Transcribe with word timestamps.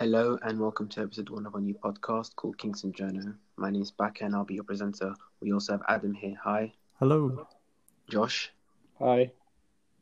Hello 0.00 0.38
and 0.40 0.58
welcome 0.58 0.88
to 0.88 1.02
episode 1.02 1.28
one 1.28 1.44
of 1.44 1.54
our 1.54 1.60
new 1.60 1.74
podcast 1.74 2.34
called 2.34 2.56
Kingston 2.56 2.90
Journo. 2.90 3.34
My 3.58 3.68
name 3.68 3.82
is 3.82 3.90
Bakar 3.90 4.28
and 4.28 4.34
I'll 4.34 4.46
be 4.46 4.54
your 4.54 4.64
presenter. 4.64 5.14
We 5.42 5.52
also 5.52 5.72
have 5.72 5.82
Adam 5.90 6.14
here. 6.14 6.38
Hi. 6.42 6.72
Hello. 6.98 7.46
Josh. 8.08 8.50
Hi. 8.98 9.30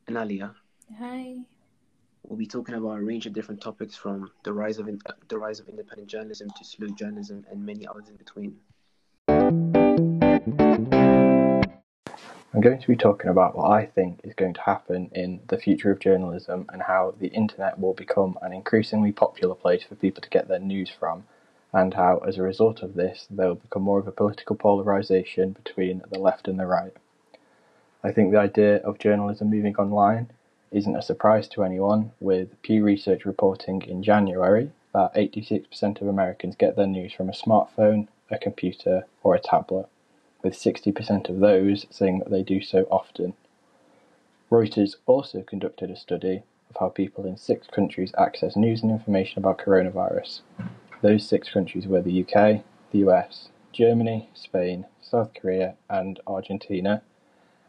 And 0.06 0.16
Alhia. 0.16 0.54
Hi. 1.00 1.38
We'll 2.22 2.38
be 2.38 2.46
talking 2.46 2.76
about 2.76 3.00
a 3.00 3.02
range 3.02 3.26
of 3.26 3.32
different 3.32 3.60
topics 3.60 3.96
from 3.96 4.30
the 4.44 4.52
rise 4.52 4.78
of 4.78 4.86
in- 4.86 5.00
uh, 5.06 5.14
the 5.26 5.36
rise 5.36 5.58
of 5.58 5.68
independent 5.68 6.08
journalism 6.08 6.48
to 6.56 6.64
slow 6.64 6.86
journalism 6.90 7.44
and 7.50 7.66
many 7.66 7.84
others 7.84 8.08
in 8.08 8.14
between. 8.14 8.54
I'm 12.58 12.62
going 12.62 12.80
to 12.80 12.88
be 12.88 12.96
talking 12.96 13.30
about 13.30 13.56
what 13.56 13.70
I 13.70 13.86
think 13.86 14.18
is 14.24 14.34
going 14.34 14.54
to 14.54 14.60
happen 14.62 15.12
in 15.14 15.38
the 15.46 15.58
future 15.58 15.92
of 15.92 16.00
journalism 16.00 16.66
and 16.72 16.82
how 16.82 17.14
the 17.20 17.28
internet 17.28 17.78
will 17.78 17.94
become 17.94 18.36
an 18.42 18.52
increasingly 18.52 19.12
popular 19.12 19.54
place 19.54 19.84
for 19.84 19.94
people 19.94 20.22
to 20.22 20.28
get 20.28 20.48
their 20.48 20.58
news 20.58 20.90
from, 20.90 21.22
and 21.72 21.94
how, 21.94 22.18
as 22.26 22.36
a 22.36 22.42
result 22.42 22.82
of 22.82 22.94
this, 22.94 23.28
there 23.30 23.46
will 23.46 23.54
become 23.54 23.82
more 23.82 24.00
of 24.00 24.08
a 24.08 24.10
political 24.10 24.56
polarisation 24.56 25.52
between 25.52 26.02
the 26.10 26.18
left 26.18 26.48
and 26.48 26.58
the 26.58 26.66
right. 26.66 26.94
I 28.02 28.10
think 28.10 28.32
the 28.32 28.40
idea 28.40 28.78
of 28.78 28.98
journalism 28.98 29.50
moving 29.50 29.76
online 29.76 30.30
isn't 30.72 30.96
a 30.96 31.00
surprise 31.00 31.46
to 31.50 31.62
anyone, 31.62 32.10
with 32.18 32.60
Pew 32.62 32.82
Research 32.82 33.24
reporting 33.24 33.82
in 33.82 34.02
January 34.02 34.72
that 34.92 35.14
86% 35.14 36.00
of 36.00 36.08
Americans 36.08 36.56
get 36.56 36.74
their 36.74 36.88
news 36.88 37.12
from 37.12 37.28
a 37.28 37.32
smartphone, 37.32 38.08
a 38.32 38.36
computer, 38.36 39.06
or 39.22 39.36
a 39.36 39.40
tablet 39.40 39.88
with 40.48 40.56
60% 40.56 41.28
of 41.28 41.40
those 41.40 41.84
saying 41.90 42.20
that 42.20 42.30
they 42.30 42.42
do 42.42 42.62
so 42.62 42.84
often. 42.84 43.34
Reuters 44.50 44.94
also 45.04 45.42
conducted 45.42 45.90
a 45.90 45.96
study 45.96 46.42
of 46.70 46.76
how 46.80 46.88
people 46.88 47.26
in 47.26 47.36
six 47.36 47.66
countries 47.66 48.14
access 48.16 48.56
news 48.56 48.80
and 48.82 48.90
information 48.90 49.40
about 49.40 49.58
coronavirus. 49.58 50.40
Those 51.02 51.28
six 51.28 51.50
countries 51.50 51.86
were 51.86 52.00
the 52.00 52.22
UK, 52.22 52.62
the 52.92 53.00
US, 53.00 53.50
Germany, 53.72 54.30
Spain, 54.32 54.86
South 55.02 55.32
Korea, 55.34 55.74
and 55.90 56.18
Argentina. 56.26 57.02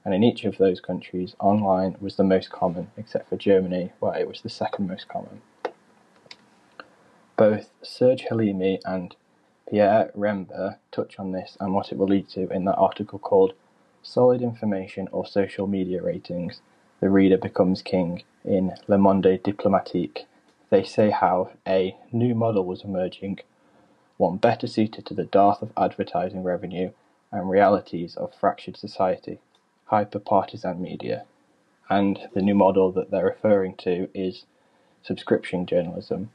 And 0.06 0.14
in 0.14 0.24
each 0.24 0.46
of 0.46 0.58
those 0.58 0.80
countries, 0.80 1.36
online 1.38 1.98
was 2.00 2.16
the 2.16 2.24
most 2.24 2.50
common, 2.50 2.92
except 2.96 3.28
for 3.28 3.36
Germany, 3.36 3.92
where 4.00 4.18
it 4.18 4.26
was 4.26 4.40
the 4.40 4.50
second 4.50 4.88
most 4.88 5.10
common. 5.10 5.42
Both 7.36 7.72
Serge 7.84 8.28
Halimi 8.32 8.80
and 8.86 9.18
Pierre 9.70 10.10
Rimbert 10.16 10.80
touch 10.92 11.20
on 11.20 11.32
this 11.32 11.56
and 11.60 11.76
what 11.76 11.92
it 11.92 11.98
will 11.98 12.08
lead 12.08 12.28
to 12.30 12.50
in 12.50 12.66
that 12.66 12.78
article 12.78 13.20
called 13.20 13.54
Solid 14.02 14.42
Information 14.42 15.08
or 15.12 15.28
Social 15.28 15.68
Media 15.68 16.02
Ratings 16.02 16.62
The 17.00 17.10
Reader 17.12 17.38
Becomes 17.38 17.84
King 17.84 18.24
in 18.44 18.74
Le 18.88 18.98
Monde 18.98 19.40
Diplomatique. 19.44 20.26
They 20.72 20.84
say 20.84 21.12
how 21.12 21.52
a 21.68 21.96
new 22.12 22.34
model 22.34 22.66
was 22.66 22.84
emerging, 22.84 23.42
one 24.18 24.38
better 24.38 24.66
suited 24.66 25.06
to 25.06 25.14
the 25.14 25.26
dearth 25.26 25.62
of 25.62 25.72
advertising 25.78 26.42
revenue 26.42 26.92
and 27.32 27.48
realities 27.48 28.16
of 28.16 28.34
fractured 28.34 28.76
society, 28.76 29.38
hyper 29.86 30.20
partisan 30.20 30.82
media. 30.82 31.26
And 31.92 32.28
the 32.34 32.42
new 32.42 32.56
model 32.56 32.92
that 32.94 33.12
they're 33.12 33.26
referring 33.26 33.76
to 33.78 34.10
is 34.16 34.46
subscription 35.04 35.68
journalism, 35.68 36.32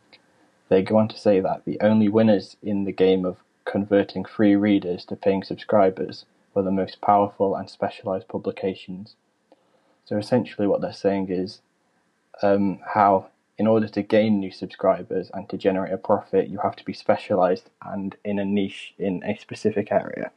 they 0.74 0.82
go 0.82 0.98
on 0.98 1.06
to 1.06 1.16
say 1.16 1.38
that 1.38 1.64
the 1.64 1.78
only 1.80 2.08
winners 2.08 2.56
in 2.60 2.82
the 2.82 2.92
game 2.92 3.24
of 3.24 3.36
converting 3.64 4.24
free 4.24 4.56
readers 4.56 5.04
to 5.04 5.14
paying 5.14 5.44
subscribers 5.44 6.24
were 6.52 6.62
the 6.62 6.70
most 6.72 7.00
powerful 7.00 7.54
and 7.54 7.70
specialized 7.70 8.26
publications. 8.26 9.14
So 10.04 10.18
essentially, 10.18 10.66
what 10.66 10.80
they're 10.80 10.92
saying 10.92 11.30
is 11.30 11.60
um, 12.42 12.80
how, 12.94 13.28
in 13.56 13.68
order 13.68 13.86
to 13.86 14.02
gain 14.02 14.40
new 14.40 14.50
subscribers 14.50 15.30
and 15.32 15.48
to 15.48 15.56
generate 15.56 15.92
a 15.92 15.96
profit, 15.96 16.48
you 16.48 16.58
have 16.58 16.74
to 16.76 16.84
be 16.84 16.92
specialized 16.92 17.70
and 17.80 18.16
in 18.24 18.40
a 18.40 18.44
niche 18.44 18.94
in 18.98 19.22
a 19.24 19.38
specific 19.38 19.92
area. 19.92 20.32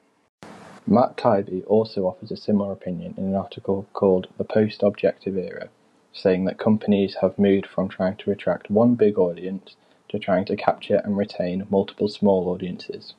Matt 0.85 1.17
Taibbi 1.17 1.63
also 1.66 2.06
offers 2.06 2.31
a 2.31 2.38
similar 2.38 2.72
opinion 2.72 3.16
in 3.17 3.25
an 3.25 3.35
article 3.35 3.88
called 3.94 4.28
The 4.38 4.44
Post 4.44 4.83
Objective 4.83 5.35
Era, 5.35 5.69
saying 6.13 6.45
that 6.45 6.59
companies 6.59 7.17
have 7.22 7.39
moved 7.39 7.66
from 7.66 7.89
trying 7.89 8.17
to 8.17 8.29
attract 8.31 8.69
one 8.69 8.94
big 8.94 9.17
audience 9.17 9.75
to 10.09 10.19
trying 10.19 10.45
to 10.45 10.56
capture 10.56 11.01
and 11.03 11.18
retain 11.18 11.68
multiple 11.69 12.07
small 12.07 12.50
audiences. 12.50 13.13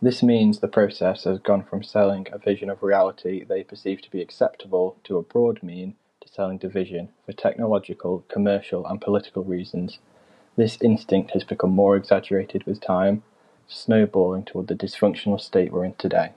This 0.00 0.22
means 0.22 0.58
the 0.58 0.68
process 0.68 1.24
has 1.24 1.38
gone 1.38 1.64
from 1.64 1.82
selling 1.82 2.26
a 2.30 2.38
vision 2.38 2.68
of 2.68 2.82
reality 2.82 3.42
they 3.42 3.64
perceive 3.64 4.02
to 4.02 4.10
be 4.10 4.20
acceptable 4.20 4.96
to 5.04 5.16
a 5.16 5.22
broad 5.22 5.62
mean 5.62 5.94
to 6.20 6.28
selling 6.28 6.58
division 6.58 7.08
for 7.24 7.32
technological, 7.32 8.24
commercial, 8.28 8.86
and 8.86 9.00
political 9.00 9.42
reasons. 9.42 9.98
This 10.54 10.78
instinct 10.82 11.30
has 11.32 11.44
become 11.44 11.70
more 11.70 11.96
exaggerated 11.96 12.64
with 12.66 12.80
time, 12.80 13.22
snowballing 13.68 14.44
toward 14.44 14.68
the 14.68 14.74
dysfunctional 14.74 15.40
state 15.40 15.72
we're 15.72 15.84
in 15.84 15.94
today. 15.94 16.32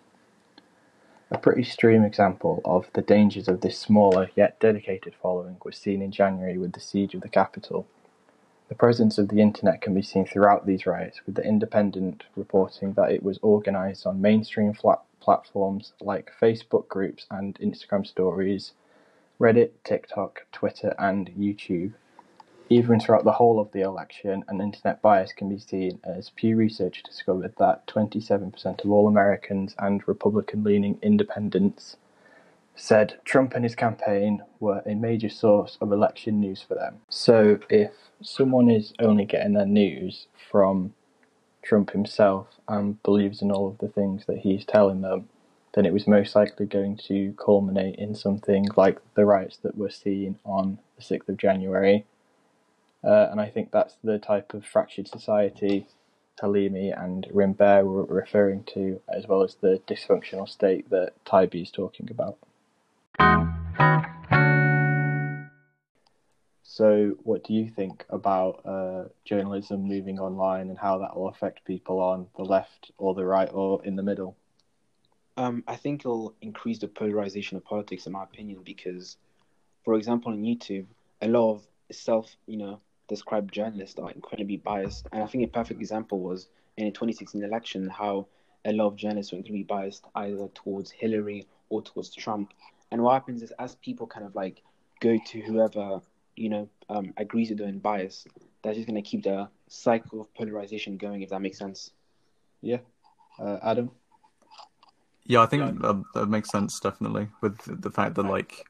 A 1.29 1.37
pretty 1.37 1.61
extreme 1.61 2.03
example 2.03 2.61
of 2.65 2.87
the 2.93 3.01
dangers 3.01 3.47
of 3.47 3.61
this 3.61 3.77
smaller 3.77 4.31
yet 4.35 4.59
dedicated 4.59 5.13
following 5.21 5.57
was 5.63 5.77
seen 5.77 6.01
in 6.01 6.11
January 6.11 6.57
with 6.57 6.73
the 6.73 6.79
siege 6.79 7.13
of 7.13 7.21
the 7.21 7.29
Capitol 7.29 7.85
the 8.69 8.75
presence 8.75 9.17
of 9.17 9.29
the 9.29 9.41
Internet 9.41 9.81
can 9.81 9.95
be 9.95 10.01
seen 10.03 10.25
throughout 10.25 10.67
these 10.67 10.85
riots, 10.85 11.21
with 11.25 11.33
The 11.33 11.43
Independent 11.43 12.25
reporting 12.35 12.93
that 12.93 13.11
it 13.11 13.23
was 13.23 13.39
organised 13.41 14.05
on 14.05 14.21
mainstream 14.21 14.75
platforms 15.19 15.93
like 15.99 16.31
Facebook 16.39 16.87
groups 16.87 17.25
and 17.31 17.57
Instagram 17.59 18.05
stories, 18.05 18.73
Reddit, 19.39 19.71
TikTok, 19.83 20.45
Twitter, 20.51 20.93
and 20.99 21.31
YouTube. 21.31 21.93
Even 22.69 22.99
throughout 22.99 23.23
the 23.23 23.31
whole 23.31 23.59
of 23.59 23.71
the 23.71 23.81
election, 23.81 24.45
an 24.47 24.61
internet 24.61 25.01
bias 25.01 25.33
can 25.33 25.49
be 25.49 25.57
seen 25.57 25.99
as 26.03 26.29
Pew 26.29 26.55
Research 26.55 27.01
discovered 27.01 27.55
that 27.57 27.87
27% 27.87 28.85
of 28.85 28.91
all 28.91 29.07
Americans 29.07 29.73
and 29.79 30.07
Republican 30.07 30.63
leaning 30.63 30.99
independents 31.01 31.97
said 32.79 33.19
Trump 33.25 33.53
and 33.53 33.63
his 33.63 33.75
campaign 33.75 34.41
were 34.59 34.81
a 34.85 34.95
major 34.95 35.29
source 35.29 35.77
of 35.81 35.91
election 35.91 36.39
news 36.39 36.61
for 36.61 36.75
them. 36.75 36.95
So 37.09 37.59
if 37.69 37.91
someone 38.21 38.69
is 38.69 38.93
only 38.99 39.25
getting 39.25 39.53
their 39.53 39.65
news 39.65 40.27
from 40.49 40.93
Trump 41.61 41.91
himself 41.91 42.47
and 42.67 43.01
believes 43.03 43.41
in 43.41 43.51
all 43.51 43.67
of 43.67 43.79
the 43.79 43.89
things 43.89 44.25
that 44.27 44.39
he's 44.39 44.65
telling 44.65 45.01
them, 45.01 45.27
then 45.75 45.85
it 45.85 45.93
was 45.93 46.07
most 46.07 46.35
likely 46.35 46.65
going 46.65 46.97
to 46.97 47.33
culminate 47.33 47.95
in 47.95 48.15
something 48.15 48.67
like 48.75 48.99
the 49.13 49.25
riots 49.25 49.57
that 49.57 49.77
were 49.77 49.89
seen 49.89 50.39
on 50.45 50.79
the 50.95 51.03
6th 51.03 51.29
of 51.29 51.37
January. 51.37 52.05
Uh, 53.03 53.27
and 53.31 53.39
I 53.39 53.49
think 53.49 53.71
that's 53.71 53.95
the 54.03 54.17
type 54.17 54.53
of 54.53 54.65
fractured 54.65 55.07
society 55.07 55.87
Halimi 56.41 56.97
and 56.97 57.27
Rimbert 57.33 57.85
were 57.85 58.05
referring 58.05 58.63
to, 58.73 59.01
as 59.09 59.27
well 59.27 59.43
as 59.43 59.55
the 59.55 59.81
dysfunctional 59.87 60.47
state 60.47 60.89
that 60.89 61.13
Taibbi 61.25 61.63
is 61.63 61.71
talking 61.71 62.09
about. 62.09 62.37
So, 66.79 67.17
what 67.23 67.43
do 67.43 67.53
you 67.53 67.67
think 67.67 68.05
about 68.09 68.61
uh, 68.65 69.09
journalism 69.25 69.83
moving 69.83 70.17
online 70.17 70.69
and 70.69 70.77
how 70.77 70.99
that 70.99 71.13
will 71.13 71.27
affect 71.27 71.65
people 71.65 71.99
on 71.99 72.27
the 72.37 72.43
left 72.45 72.91
or 72.97 73.13
the 73.13 73.25
right 73.25 73.49
or 73.51 73.83
in 73.83 73.97
the 73.97 74.01
middle? 74.01 74.37
Um, 75.35 75.61
I 75.67 75.75
think 75.75 76.03
it'll 76.03 76.35
increase 76.41 76.79
the 76.79 76.87
polarization 76.87 77.57
of 77.57 77.65
politics, 77.65 78.05
in 78.07 78.13
my 78.13 78.23
opinion, 78.23 78.61
because, 78.63 79.17
for 79.83 79.95
example, 79.95 80.31
on 80.31 80.41
YouTube, 80.41 80.85
a 81.21 81.27
lot 81.27 81.51
of 81.51 81.67
self, 81.91 82.33
you 82.47 82.55
know, 82.55 82.79
described 83.09 83.53
journalists 83.53 83.99
are 83.99 84.11
incredibly 84.11 84.55
biased, 84.55 85.05
and 85.11 85.21
I 85.21 85.25
think 85.25 85.43
a 85.43 85.47
perfect 85.47 85.81
example 85.81 86.21
was 86.21 86.47
in 86.77 86.85
the 86.85 86.91
2016 86.91 87.43
election 87.43 87.89
how 87.89 88.27
a 88.63 88.71
lot 88.71 88.87
of 88.87 88.95
journalists 88.95 89.33
were 89.33 89.39
incredibly 89.39 89.63
biased 89.63 90.05
either 90.15 90.47
towards 90.55 90.91
Hillary 90.91 91.45
or 91.67 91.81
towards 91.81 92.15
Trump, 92.15 92.53
and 92.89 93.03
what 93.03 93.15
happens 93.15 93.43
is, 93.43 93.51
as 93.59 93.75
people 93.75 94.07
kind 94.07 94.25
of 94.25 94.33
like 94.33 94.63
go 95.01 95.17
to 95.27 95.41
whoever 95.41 96.01
you 96.39 96.49
know 96.49 96.69
um, 96.89 97.13
agrees 97.17 97.49
with 97.49 97.59
their 97.59 97.71
bias, 97.71 98.25
that's 98.63 98.77
just 98.77 98.87
going 98.87 99.01
to 99.01 99.07
keep 99.07 99.23
the 99.23 99.49
cycle 99.67 100.21
of 100.21 100.33
polarization 100.33 100.97
going. 100.97 101.21
If 101.21 101.29
that 101.29 101.41
makes 101.41 101.57
sense. 101.57 101.91
Yeah, 102.61 102.79
uh, 103.39 103.57
Adam. 103.61 103.91
Yeah, 105.25 105.41
I 105.41 105.45
think 105.45 105.81
that, 105.81 106.03
that 106.15 106.25
makes 106.25 106.49
sense 106.49 106.79
definitely 106.79 107.27
with 107.41 107.57
the 107.81 107.91
fact 107.91 108.15
that 108.15 108.23
like 108.23 108.65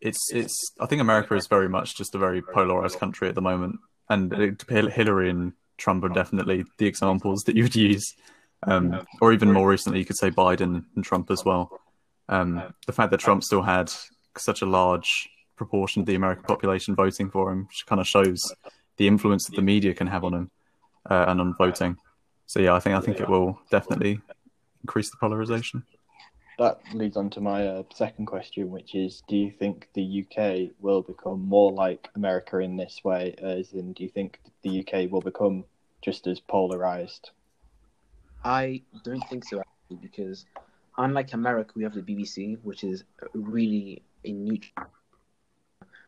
it's 0.00 0.32
it's 0.32 0.72
I 0.80 0.86
think 0.86 1.00
America 1.00 1.34
is 1.34 1.46
very 1.46 1.68
much 1.68 1.96
just 1.96 2.14
a 2.14 2.18
very 2.18 2.42
polarized 2.42 2.98
country 2.98 3.28
at 3.28 3.34
the 3.34 3.42
moment, 3.42 3.78
and 4.08 4.32
Hillary 4.68 5.30
and 5.30 5.52
Trump 5.76 6.04
are 6.04 6.08
definitely 6.08 6.64
the 6.78 6.86
examples 6.86 7.42
that 7.44 7.56
you 7.56 7.62
would 7.62 7.76
use, 7.76 8.14
um, 8.66 9.06
or 9.20 9.32
even 9.32 9.52
more 9.52 9.68
recently, 9.68 9.98
you 9.98 10.04
could 10.04 10.18
say 10.18 10.30
Biden 10.30 10.84
and 10.94 11.04
Trump 11.04 11.30
as 11.30 11.44
well. 11.44 11.80
Um, 12.28 12.74
the 12.86 12.92
fact 12.92 13.10
that 13.10 13.20
Trump 13.20 13.42
still 13.42 13.62
had 13.62 13.92
such 14.36 14.62
a 14.62 14.66
large 14.66 15.28
proportion 15.62 16.00
of 16.00 16.06
the 16.06 16.14
American 16.14 16.44
population 16.44 16.94
voting 16.94 17.28
for 17.30 17.52
him 17.52 17.66
which 17.68 17.84
kind 17.86 18.00
of 18.00 18.06
shows 18.06 18.40
the 18.96 19.06
influence 19.06 19.44
that 19.46 19.56
the 19.56 19.62
media 19.74 19.92
can 19.92 20.06
have 20.06 20.24
on 20.24 20.32
him 20.34 20.50
uh, 21.10 21.26
and 21.28 21.40
on 21.40 21.54
voting. 21.56 21.96
So 22.46 22.60
yeah, 22.60 22.74
I 22.74 22.80
think 22.80 22.96
I 22.96 23.00
think 23.00 23.20
it 23.20 23.28
will 23.28 23.58
definitely 23.70 24.20
increase 24.82 25.10
the 25.10 25.18
polarization. 25.18 25.84
that 26.58 26.80
leads 26.94 27.16
on 27.16 27.28
to 27.30 27.40
my 27.40 27.66
uh, 27.66 27.82
second 27.94 28.26
question, 28.26 28.70
which 28.70 28.94
is: 28.94 29.22
Do 29.28 29.36
you 29.36 29.50
think 29.60 29.88
the 29.94 30.06
UK 30.22 30.40
will 30.80 31.02
become 31.02 31.40
more 31.56 31.72
like 31.72 32.08
America 32.14 32.58
in 32.58 32.76
this 32.76 32.96
way? 33.04 33.34
As 33.38 33.72
in, 33.72 33.92
do 33.94 34.02
you 34.02 34.10
think 34.16 34.40
the 34.62 34.80
UK 34.80 35.10
will 35.12 35.24
become 35.32 35.64
just 36.02 36.26
as 36.26 36.40
polarized? 36.40 37.30
I 38.44 38.82
don't 39.04 39.26
think 39.28 39.44
so, 39.44 39.60
actually, 39.60 39.98
because 40.08 40.46
unlike 40.98 41.32
America, 41.32 41.72
we 41.76 41.84
have 41.84 41.94
the 41.94 42.06
BBC, 42.10 42.58
which 42.62 42.84
is 42.84 43.04
really 43.34 44.02
a 44.24 44.32
neutral. 44.32 44.86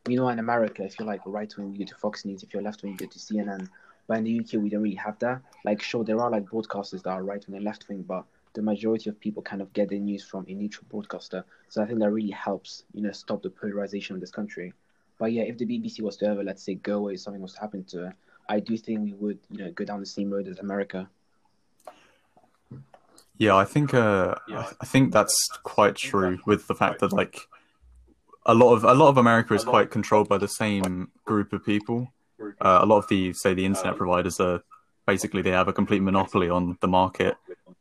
You 0.08 0.16
know, 0.16 0.28
in 0.28 0.38
America, 0.38 0.82
if 0.82 0.98
you're 0.98 1.06
like 1.06 1.20
right 1.24 1.52
wing, 1.56 1.72
you 1.72 1.80
go 1.80 1.84
to 1.84 1.94
Fox 1.94 2.24
News. 2.24 2.42
If 2.42 2.52
you're 2.52 2.62
left 2.62 2.82
wing, 2.82 2.92
you 2.92 2.98
go 2.98 3.06
to 3.06 3.18
CNN. 3.18 3.68
But 4.08 4.18
in 4.18 4.24
the 4.24 4.40
UK, 4.40 4.60
we 4.60 4.68
don't 4.68 4.82
really 4.82 4.96
have 4.96 5.18
that. 5.20 5.42
Like, 5.64 5.80
sure, 5.80 6.04
there 6.04 6.20
are 6.20 6.30
like 6.30 6.44
broadcasters 6.44 7.02
that 7.04 7.10
are 7.10 7.22
right 7.22 7.46
wing 7.46 7.56
and 7.56 7.64
left 7.64 7.88
wing, 7.88 8.02
but 8.02 8.24
the 8.54 8.62
majority 8.62 9.08
of 9.08 9.18
people 9.20 9.42
kind 9.42 9.62
of 9.62 9.72
get 9.72 9.88
their 9.88 9.98
news 9.98 10.24
from 10.24 10.44
a 10.48 10.54
neutral 10.54 10.86
broadcaster. 10.90 11.44
So 11.68 11.82
I 11.82 11.86
think 11.86 12.00
that 12.00 12.10
really 12.10 12.30
helps, 12.30 12.84
you 12.92 13.02
know, 13.02 13.12
stop 13.12 13.42
the 13.42 13.50
polarization 13.50 14.14
of 14.14 14.20
this 14.20 14.30
country. 14.30 14.74
But 15.18 15.32
yeah, 15.32 15.42
if 15.42 15.56
the 15.56 15.66
BBC 15.66 16.00
was 16.00 16.16
to 16.18 16.26
ever, 16.26 16.42
let's 16.42 16.64
say, 16.64 16.74
go 16.74 16.98
away, 16.98 17.16
something 17.16 17.40
was 17.40 17.54
to 17.54 17.60
happen 17.60 17.84
to 17.84 18.08
it, 18.08 18.12
I 18.48 18.60
do 18.60 18.76
think 18.76 19.00
we 19.00 19.12
would, 19.14 19.38
you 19.50 19.58
know, 19.58 19.70
go 19.70 19.84
down 19.84 20.00
the 20.00 20.06
same 20.06 20.30
road 20.30 20.48
as 20.48 20.58
America. 20.58 21.08
Yeah, 23.38 23.56
I 23.56 23.64
think 23.64 23.94
uh, 23.94 24.34
I 24.48 24.84
think 24.84 25.12
that's 25.12 25.36
quite 25.62 25.96
true 25.96 26.38
with 26.46 26.66
the 26.66 26.74
fact 26.74 27.00
that 27.00 27.12
like 27.12 27.48
a 28.46 28.54
lot 28.54 28.74
of 28.74 28.84
a 28.84 28.94
lot 28.94 29.08
of 29.08 29.18
America 29.18 29.54
is 29.54 29.64
quite 29.64 29.90
controlled 29.90 30.28
by 30.28 30.38
the 30.38 30.48
same 30.48 31.10
group 31.24 31.52
of 31.52 31.64
people. 31.64 32.12
Uh, 32.60 32.80
a 32.82 32.86
lot 32.86 32.98
of 32.98 33.08
the 33.08 33.32
say 33.32 33.54
the 33.54 33.64
internet 33.64 33.96
providers 33.96 34.40
are 34.40 34.62
basically 35.06 35.42
they 35.42 35.50
have 35.50 35.68
a 35.68 35.72
complete 35.72 36.02
monopoly 36.02 36.48
on 36.48 36.76
the 36.80 36.88
market 36.88 37.36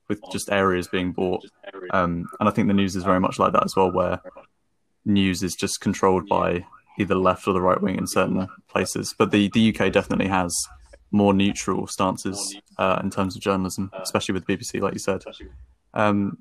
with 0.07 0.21
just 0.31 0.51
areas 0.51 0.87
being 0.87 1.11
bought. 1.11 1.43
Um, 1.91 2.27
and 2.39 2.47
I 2.47 2.51
think 2.51 2.67
the 2.67 2.73
news 2.73 2.95
is 2.95 3.03
very 3.03 3.19
much 3.19 3.39
like 3.39 3.53
that 3.53 3.63
as 3.63 3.75
well, 3.75 3.91
where 3.91 4.21
news 5.05 5.41
is 5.41 5.55
just 5.55 5.81
controlled 5.81 6.27
by 6.27 6.65
either 6.99 7.15
left 7.15 7.47
or 7.47 7.53
the 7.53 7.61
right 7.61 7.81
wing 7.81 7.97
in 7.97 8.07
certain 8.07 8.47
places. 8.67 9.15
But 9.17 9.31
the, 9.31 9.49
the 9.53 9.69
UK 9.69 9.91
definitely 9.91 10.27
has 10.27 10.55
more 11.11 11.33
neutral 11.33 11.87
stances 11.87 12.57
uh, 12.77 12.99
in 13.03 13.09
terms 13.09 13.35
of 13.35 13.41
journalism, 13.41 13.91
especially 14.01 14.33
with 14.33 14.45
BBC, 14.45 14.81
like 14.81 14.93
you 14.93 14.99
said. 14.99 15.23
Um, 15.93 16.39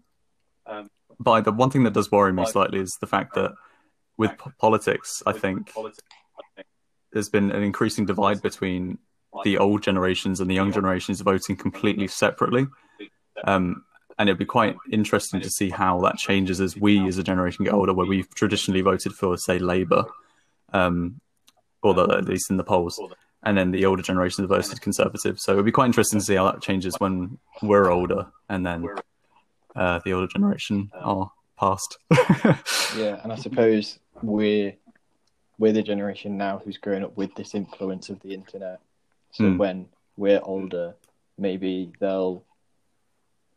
but 1.19 1.43
the 1.43 1.53
one 1.53 1.71
thing 1.71 1.85
that 1.85 1.93
does 1.93 2.11
worry 2.11 2.33
me 2.33 2.47
slightly 2.47 2.81
is 2.81 2.97
the 3.01 3.07
fact 3.07 3.35
that 3.35 3.53
with 4.21 4.37
p- 4.39 4.51
politics, 4.59 5.23
I 5.27 5.33
think 5.33 5.73
there's 7.13 7.31
been 7.31 7.51
an 7.51 7.63
increasing 7.63 8.05
divide 8.05 8.43
between 8.43 8.99
the 9.45 9.57
old 9.57 9.83
generations 9.83 10.41
and 10.41 10.51
the 10.51 10.55
young 10.55 10.73
generations 10.73 11.23
voting 11.23 11.57
completely 11.57 12.07
separately. 12.07 12.67
Um, 13.45 13.83
and 14.19 14.29
it'd 14.29 14.39
be 14.39 14.45
quite 14.45 14.77
interesting 14.93 15.41
to 15.41 15.49
see 15.49 15.71
how 15.71 16.01
that 16.03 16.19
changes 16.19 16.61
as 16.61 16.77
we, 16.77 17.09
as 17.09 17.17
a 17.17 17.23
generation, 17.23 17.65
get 17.65 17.73
older, 17.73 17.95
where 17.95 18.07
we've 18.07 18.33
traditionally 18.35 18.83
voted 18.83 19.15
for, 19.15 19.39
say, 19.39 19.59
Labour, 19.59 20.05
um, 20.75 21.19
or 21.83 21.95
the, 21.95 22.05
at 22.05 22.27
least 22.27 22.51
in 22.51 22.59
the 22.59 22.65
polls, 22.65 23.01
and 23.43 23.57
then 23.57 23.71
the 23.71 23.87
older 23.87 24.03
generation 24.03 24.43
have 24.45 24.51
voted 24.51 24.83
Conservative. 24.83 25.41
So 25.41 25.53
it'd 25.53 25.65
be 25.65 25.73
quite 25.73 25.87
interesting 25.87 26.21
to 26.21 26.27
see 26.27 26.35
how 26.35 26.53
that 26.53 26.61
changes 26.61 26.95
when 26.99 27.39
we're 27.63 27.91
older, 27.91 28.27
and 28.51 28.67
then 28.67 28.87
uh, 29.75 30.01
the 30.05 30.13
older 30.13 30.27
generation 30.27 30.91
are 31.01 31.33
past. 31.61 31.99
yeah, 32.97 33.21
and 33.23 33.33
I 33.33 33.37
suppose 33.37 33.99
we're 34.23 34.75
we're 35.59 35.73
the 35.73 35.83
generation 35.83 36.37
now 36.39 36.59
who's 36.65 36.79
grown 36.79 37.05
up 37.05 37.17
with 37.17 37.35
this 37.35 37.55
influence 37.55 38.09
of 38.09 38.21
the 38.21 38.33
internet. 38.35 38.81
So 39.33 39.45
Mm. 39.45 39.59
when 39.59 39.89
we're 40.17 40.41
older, 40.43 40.95
maybe 41.39 41.93
they'll 42.01 42.45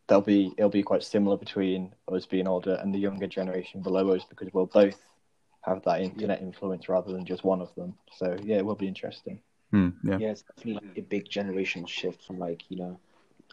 they'll 0.06 0.20
be 0.20 0.52
it'll 0.56 0.70
be 0.70 0.82
quite 0.82 1.02
similar 1.02 1.36
between 1.36 1.94
us 2.08 2.26
being 2.26 2.46
older 2.46 2.74
and 2.74 2.94
the 2.94 2.98
younger 2.98 3.26
generation 3.26 3.80
below 3.80 4.10
us 4.14 4.24
because 4.28 4.52
we'll 4.52 4.66
both 4.66 5.00
have 5.62 5.82
that 5.84 6.02
internet 6.02 6.42
influence 6.42 6.88
rather 6.88 7.12
than 7.12 7.24
just 7.24 7.42
one 7.44 7.62
of 7.62 7.74
them. 7.74 7.94
So 8.12 8.36
yeah, 8.42 8.58
it 8.58 8.66
will 8.66 8.74
be 8.74 8.86
interesting. 8.88 9.40
Hmm, 9.70 9.90
yeah. 10.02 10.18
Yeah, 10.18 10.30
it's 10.30 10.42
definitely 10.42 10.74
like 10.74 10.98
a 10.98 11.02
big 11.02 11.28
generational 11.28 11.88
shift 11.88 12.26
from 12.26 12.38
like 12.38 12.62
you 12.68 12.76
know 12.76 13.00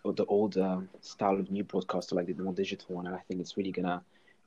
the 0.03 0.25
old 0.25 0.57
um, 0.57 0.89
style 1.01 1.39
of 1.39 1.49
new 1.51 1.63
broadcast 1.63 2.09
to 2.09 2.15
like 2.15 2.25
the 2.27 2.33
more 2.43 2.53
digital 2.53 2.95
one, 2.95 3.07
and 3.07 3.15
I 3.15 3.19
think 3.27 3.39
it's 3.39 3.55
really 3.55 3.71
gonna 3.71 4.01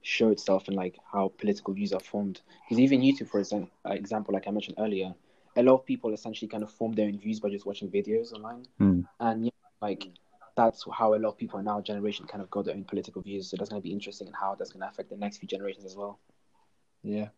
show 0.05 0.29
itself 0.29 0.69
in 0.69 0.75
like 0.75 0.99
how 1.11 1.33
political 1.39 1.73
views 1.73 1.93
are 1.93 2.01
formed. 2.01 2.43
Because 2.63 2.79
even 2.79 3.01
YouTube, 3.01 3.29
for 3.29 3.41
example, 3.41 3.71
example, 3.87 4.35
like 4.35 4.47
I 4.47 4.51
mentioned 4.51 4.77
earlier, 4.79 5.15
a 5.57 5.63
lot 5.63 5.75
of 5.75 5.87
people 5.87 6.13
essentially 6.13 6.47
kind 6.47 6.63
of 6.63 6.71
form 6.71 6.93
their 6.93 7.07
own 7.07 7.19
views 7.19 7.41
by 7.41 7.49
just 7.49 7.65
watching 7.65 7.91
videos 7.91 8.33
online, 8.33 8.67
Hmm. 8.79 9.01
and 9.19 9.47
yeah, 9.47 9.51
like 9.81 10.07
that's 10.57 10.85
how 10.93 11.15
a 11.15 11.17
lot 11.17 11.31
of 11.31 11.39
people 11.39 11.59
in 11.59 11.67
our 11.67 11.81
generation 11.81 12.27
kind 12.27 12.43
of 12.43 12.51
got 12.51 12.67
their 12.67 12.75
own 12.75 12.85
political 12.85 13.23
views. 13.23 13.49
So 13.49 13.57
that's 13.57 13.71
gonna 13.71 13.81
be 13.81 13.93
interesting 13.93 14.27
and 14.27 14.37
how 14.37 14.55
that's 14.55 14.73
gonna 14.73 14.87
affect 14.87 15.09
the 15.09 15.17
next 15.17 15.39
few 15.39 15.49
generations 15.49 15.87
as 15.87 15.97
well. 15.97 16.19
Yeah. 17.03 17.29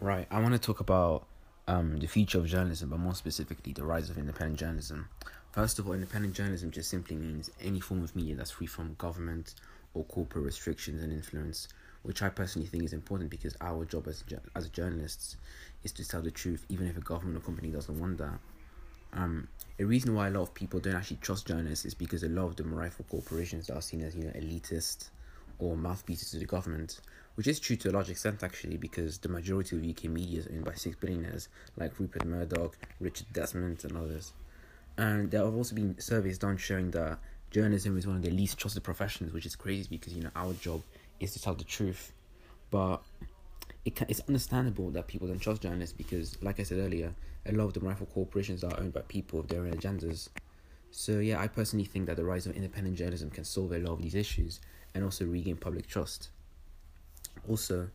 Right, 0.00 0.26
I 0.30 0.40
want 0.40 0.54
to 0.54 0.58
talk 0.58 0.80
about 0.80 1.26
um, 1.66 1.98
the 1.98 2.06
future 2.06 2.38
of 2.38 2.46
journalism, 2.46 2.88
but 2.88 2.98
more 2.98 3.14
specifically, 3.14 3.74
the 3.74 3.84
rise 3.84 4.08
of 4.08 4.16
independent 4.16 4.58
journalism. 4.58 5.10
First 5.58 5.80
of 5.80 5.88
all, 5.88 5.94
independent 5.94 6.34
journalism 6.34 6.70
just 6.70 6.88
simply 6.88 7.16
means 7.16 7.50
any 7.60 7.80
form 7.80 8.04
of 8.04 8.14
media 8.14 8.36
that's 8.36 8.52
free 8.52 8.68
from 8.68 8.94
government 8.94 9.56
or 9.92 10.04
corporate 10.04 10.44
restrictions 10.44 11.02
and 11.02 11.12
influence, 11.12 11.66
which 12.04 12.22
I 12.22 12.28
personally 12.28 12.68
think 12.68 12.84
is 12.84 12.92
important 12.92 13.28
because 13.28 13.56
our 13.60 13.84
job 13.84 14.06
as 14.06 14.22
as 14.54 14.68
journalists 14.68 15.36
is 15.82 15.90
to 15.94 16.06
tell 16.06 16.22
the 16.22 16.30
truth, 16.30 16.64
even 16.68 16.86
if 16.86 16.96
a 16.96 17.00
government 17.00 17.38
or 17.38 17.40
company 17.40 17.70
doesn't 17.70 17.98
want 17.98 18.18
that. 18.18 18.38
Um, 19.12 19.48
a 19.80 19.84
reason 19.84 20.14
why 20.14 20.28
a 20.28 20.30
lot 20.30 20.42
of 20.42 20.54
people 20.54 20.78
don't 20.78 20.94
actually 20.94 21.16
trust 21.16 21.48
journalists 21.48 21.84
is 21.84 21.92
because 21.92 22.22
a 22.22 22.28
lot 22.28 22.44
of 22.44 22.54
them 22.54 22.72
are 22.72 22.78
rifle 22.78 23.04
corporations 23.10 23.66
that 23.66 23.74
are 23.74 23.82
seen 23.82 24.02
as 24.02 24.14
you 24.14 24.26
know 24.26 24.30
elitist 24.30 25.08
or 25.58 25.76
mouthpieces 25.76 26.30
to 26.30 26.38
the 26.38 26.46
government, 26.46 27.00
which 27.34 27.48
is 27.48 27.58
true 27.58 27.74
to 27.74 27.90
a 27.90 27.94
large 27.94 28.10
extent 28.10 28.44
actually, 28.44 28.76
because 28.76 29.18
the 29.18 29.28
majority 29.28 29.76
of 29.76 29.82
UK 29.82 30.04
media 30.04 30.38
is 30.38 30.46
owned 30.46 30.64
by 30.64 30.74
six 30.74 30.94
billionaires 30.94 31.48
like 31.76 31.98
Rupert 31.98 32.26
Murdoch, 32.26 32.78
Richard 33.00 33.26
Desmond, 33.32 33.82
and 33.82 33.96
others. 33.96 34.32
And 34.98 35.30
there 35.30 35.44
have 35.44 35.54
also 35.54 35.76
been 35.76 35.98
surveys 36.00 36.38
done 36.38 36.56
showing 36.56 36.90
that 36.90 37.20
journalism 37.52 37.96
is 37.96 38.06
one 38.06 38.16
of 38.16 38.22
the 38.22 38.30
least 38.30 38.58
trusted 38.58 38.82
professions, 38.82 39.32
which 39.32 39.46
is 39.46 39.54
crazy 39.54 39.86
because 39.88 40.12
you 40.12 40.22
know 40.22 40.30
our 40.34 40.52
job 40.54 40.82
is 41.20 41.32
to 41.32 41.40
tell 41.40 41.54
the 41.54 41.64
truth, 41.64 42.12
but 42.70 43.00
it 43.84 43.94
can, 43.94 44.08
it's 44.10 44.20
understandable 44.26 44.90
that 44.90 45.06
people 45.06 45.28
don't 45.28 45.38
trust 45.38 45.62
journalists 45.62 45.94
because, 45.96 46.40
like 46.42 46.58
I 46.58 46.64
said 46.64 46.78
earlier, 46.78 47.14
a 47.46 47.52
lot 47.52 47.64
of 47.66 47.74
the 47.74 47.80
rifle 47.80 48.06
corporations 48.06 48.64
are 48.64 48.78
owned 48.78 48.92
by 48.92 49.02
people 49.02 49.38
with 49.38 49.48
their 49.48 49.62
own 49.62 49.70
agendas. 49.70 50.28
So 50.90 51.20
yeah, 51.20 51.40
I 51.40 51.46
personally 51.46 51.84
think 51.84 52.06
that 52.06 52.16
the 52.16 52.24
rise 52.24 52.46
of 52.46 52.56
independent 52.56 52.96
journalism 52.96 53.30
can 53.30 53.44
solve 53.44 53.72
a 53.72 53.78
lot 53.78 53.92
of 53.92 54.02
these 54.02 54.16
issues 54.16 54.60
and 54.94 55.04
also 55.04 55.24
regain 55.24 55.56
public 55.56 55.86
trust. 55.86 56.30
Also, 57.48 57.88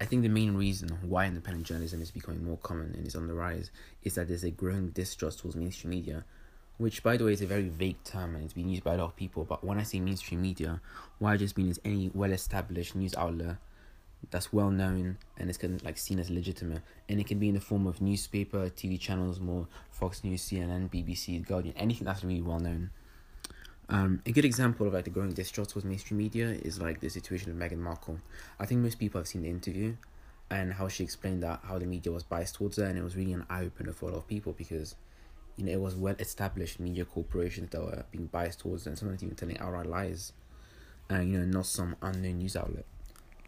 I 0.00 0.04
think 0.04 0.22
the 0.22 0.28
main 0.28 0.54
reason 0.54 0.88
why 1.02 1.26
independent 1.26 1.66
journalism 1.66 2.02
is 2.02 2.10
becoming 2.10 2.44
more 2.44 2.58
common 2.58 2.94
and 2.94 3.06
is 3.06 3.14
on 3.14 3.26
the 3.26 3.34
rise 3.34 3.70
is 4.02 4.14
that 4.16 4.28
there's 4.28 4.44
a 4.44 4.50
growing 4.50 4.88
distrust 4.90 5.40
towards 5.40 5.56
mainstream 5.56 5.90
media, 5.90 6.24
which, 6.78 7.02
by 7.02 7.16
the 7.16 7.24
way, 7.24 7.32
is 7.32 7.42
a 7.42 7.46
very 7.46 7.68
vague 7.68 8.02
term 8.04 8.34
and 8.34 8.44
it's 8.44 8.52
been 8.52 8.68
used 8.68 8.84
by 8.84 8.94
a 8.94 8.98
lot 8.98 9.06
of 9.06 9.16
people. 9.16 9.44
But 9.44 9.64
when 9.64 9.78
I 9.78 9.82
say 9.82 10.00
mainstream 10.00 10.42
media, 10.42 10.80
what 11.18 11.30
I 11.30 11.36
just 11.36 11.56
mean 11.56 11.68
is 11.68 11.80
any 11.84 12.10
well-established 12.12 12.94
news 12.96 13.14
outlet 13.14 13.56
that's 14.30 14.52
well 14.52 14.70
known 14.70 15.18
and 15.36 15.48
it's 15.48 15.58
kind 15.58 15.74
of 15.74 15.84
like 15.84 15.98
seen 15.98 16.18
as 16.18 16.30
legitimate, 16.30 16.82
and 17.08 17.20
it 17.20 17.26
can 17.26 17.38
be 17.38 17.48
in 17.48 17.54
the 17.54 17.60
form 17.60 17.86
of 17.86 18.00
newspaper, 18.00 18.70
TV 18.70 18.98
channels, 18.98 19.38
more 19.38 19.66
Fox 19.90 20.24
News, 20.24 20.42
CNN, 20.42 20.90
BBC, 20.90 21.46
Guardian, 21.46 21.76
anything 21.76 22.06
that's 22.06 22.24
really 22.24 22.42
well 22.42 22.58
known. 22.58 22.90
Um, 23.88 24.22
a 24.24 24.32
good 24.32 24.46
example 24.46 24.86
of 24.86 24.94
like 24.94 25.04
the 25.04 25.10
growing 25.10 25.32
distrust 25.32 25.70
towards 25.70 25.84
mainstream 25.84 26.18
media 26.18 26.48
is 26.48 26.80
like 26.80 27.00
the 27.00 27.10
situation 27.10 27.50
of 27.50 27.56
Meghan 27.58 27.78
Markle. 27.78 28.18
I 28.58 28.64
think 28.64 28.80
most 28.80 28.98
people 28.98 29.20
have 29.20 29.28
seen 29.28 29.42
the 29.42 29.50
interview 29.50 29.96
and 30.50 30.72
how 30.72 30.88
she 30.88 31.04
explained 31.04 31.42
that 31.42 31.60
how 31.64 31.78
the 31.78 31.86
media 31.86 32.10
was 32.10 32.22
biased 32.22 32.54
towards 32.54 32.78
her, 32.78 32.84
and 32.84 32.98
it 32.98 33.04
was 33.04 33.16
really 33.16 33.32
an 33.32 33.44
eye 33.50 33.62
opener 33.62 33.92
for 33.92 34.08
a 34.08 34.12
lot 34.12 34.18
of 34.18 34.28
people 34.28 34.54
because 34.56 34.94
you 35.56 35.64
know 35.64 35.72
it 35.72 35.80
was 35.80 35.94
well 35.94 36.16
established 36.18 36.80
media 36.80 37.04
corporations 37.04 37.70
that 37.70 37.80
were 37.82 38.04
being 38.10 38.26
biased 38.26 38.60
towards 38.60 38.86
and 38.86 38.98
sometimes 38.98 39.22
even 39.22 39.36
telling 39.36 39.58
outright 39.58 39.86
lies, 39.86 40.32
and 41.08 41.30
you 41.30 41.38
know 41.38 41.44
not 41.44 41.66
some 41.66 41.96
unknown 42.02 42.38
news 42.38 42.56
outlet. 42.56 42.84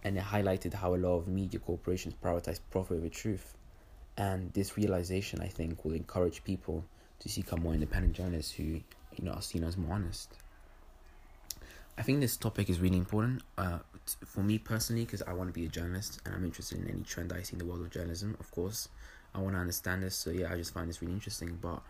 And 0.05 0.17
it 0.17 0.25
highlighted 0.25 0.75
how 0.75 0.95
a 0.95 0.97
lot 0.97 1.17
of 1.17 1.27
media 1.27 1.59
corporations 1.59 2.15
prioritize 2.23 2.61
profit 2.71 2.99
over 2.99 3.09
truth, 3.09 3.55
and 4.17 4.53
this 4.53 4.77
realization 4.77 5.41
I 5.41 5.49
think 5.49 5.85
will 5.85 5.95
encourage 5.95 6.45
people 6.45 6.85
to 7.21 7.29
seek 7.29 7.53
out 7.53 7.61
more 7.61 7.75
independent 7.75 8.15
journalists 8.15 8.53
who 8.53 8.63
you 8.63 9.23
know 9.23 9.33
are 9.33 9.43
seen 9.43 9.65
as 9.65 9.77
more 9.77 9.95
honest. 9.95 10.35
I 11.99 12.03
think 12.03 12.21
this 12.21 12.37
topic 12.37 12.69
is 12.69 12.79
really 12.79 12.99
important 12.99 13.43
uh, 13.57 13.79
t- 14.05 14.17
for 14.27 14.41
me 14.41 14.59
personally 14.59 15.07
because 15.07 15.23
I 15.23 15.33
want 15.33 15.49
to 15.49 15.59
be 15.59 15.65
a 15.65 15.69
journalist 15.69 16.21
and 16.27 16.35
I'm 16.35 16.45
interested 16.45 16.79
in 16.79 16.91
any 16.91 17.03
trend 17.03 17.33
I 17.33 17.41
see 17.41 17.55
in 17.55 17.59
the 17.59 17.65
world 17.65 17.81
of 17.81 17.91
journalism. 17.91 18.37
Of 18.39 18.51
course, 18.51 18.91
I 19.35 19.39
want 19.39 19.55
to 19.55 19.61
understand 19.61 20.03
this, 20.03 20.15
so 20.15 20.31
yeah, 20.31 20.53
I 20.53 20.57
just 20.57 20.75
find 20.75 20.89
this 20.89 21.01
really 21.01 21.15
interesting. 21.15 21.59
But 21.61 21.81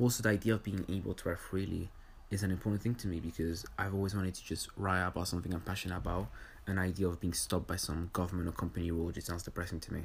also, 0.00 0.22
the 0.22 0.30
idea 0.30 0.54
of 0.54 0.62
being 0.62 0.84
able 0.88 1.14
to 1.14 1.28
write 1.28 1.38
freely 1.38 1.88
is 2.30 2.42
an 2.42 2.50
important 2.50 2.82
thing 2.82 2.94
to 2.96 3.08
me 3.08 3.20
because 3.20 3.64
I've 3.78 3.94
always 3.94 4.14
wanted 4.14 4.34
to 4.34 4.44
just 4.44 4.68
write 4.76 5.06
about 5.06 5.28
something 5.28 5.52
I'm 5.52 5.60
passionate 5.60 5.96
about. 5.96 6.28
An 6.66 6.78
idea 6.78 7.08
of 7.08 7.20
being 7.20 7.32
stopped 7.32 7.66
by 7.66 7.76
some 7.76 8.10
government 8.12 8.48
or 8.48 8.52
company 8.52 8.90
rule 8.90 9.10
just 9.10 9.26
sounds 9.26 9.42
depressing 9.42 9.80
to 9.80 9.94
me. 9.94 10.02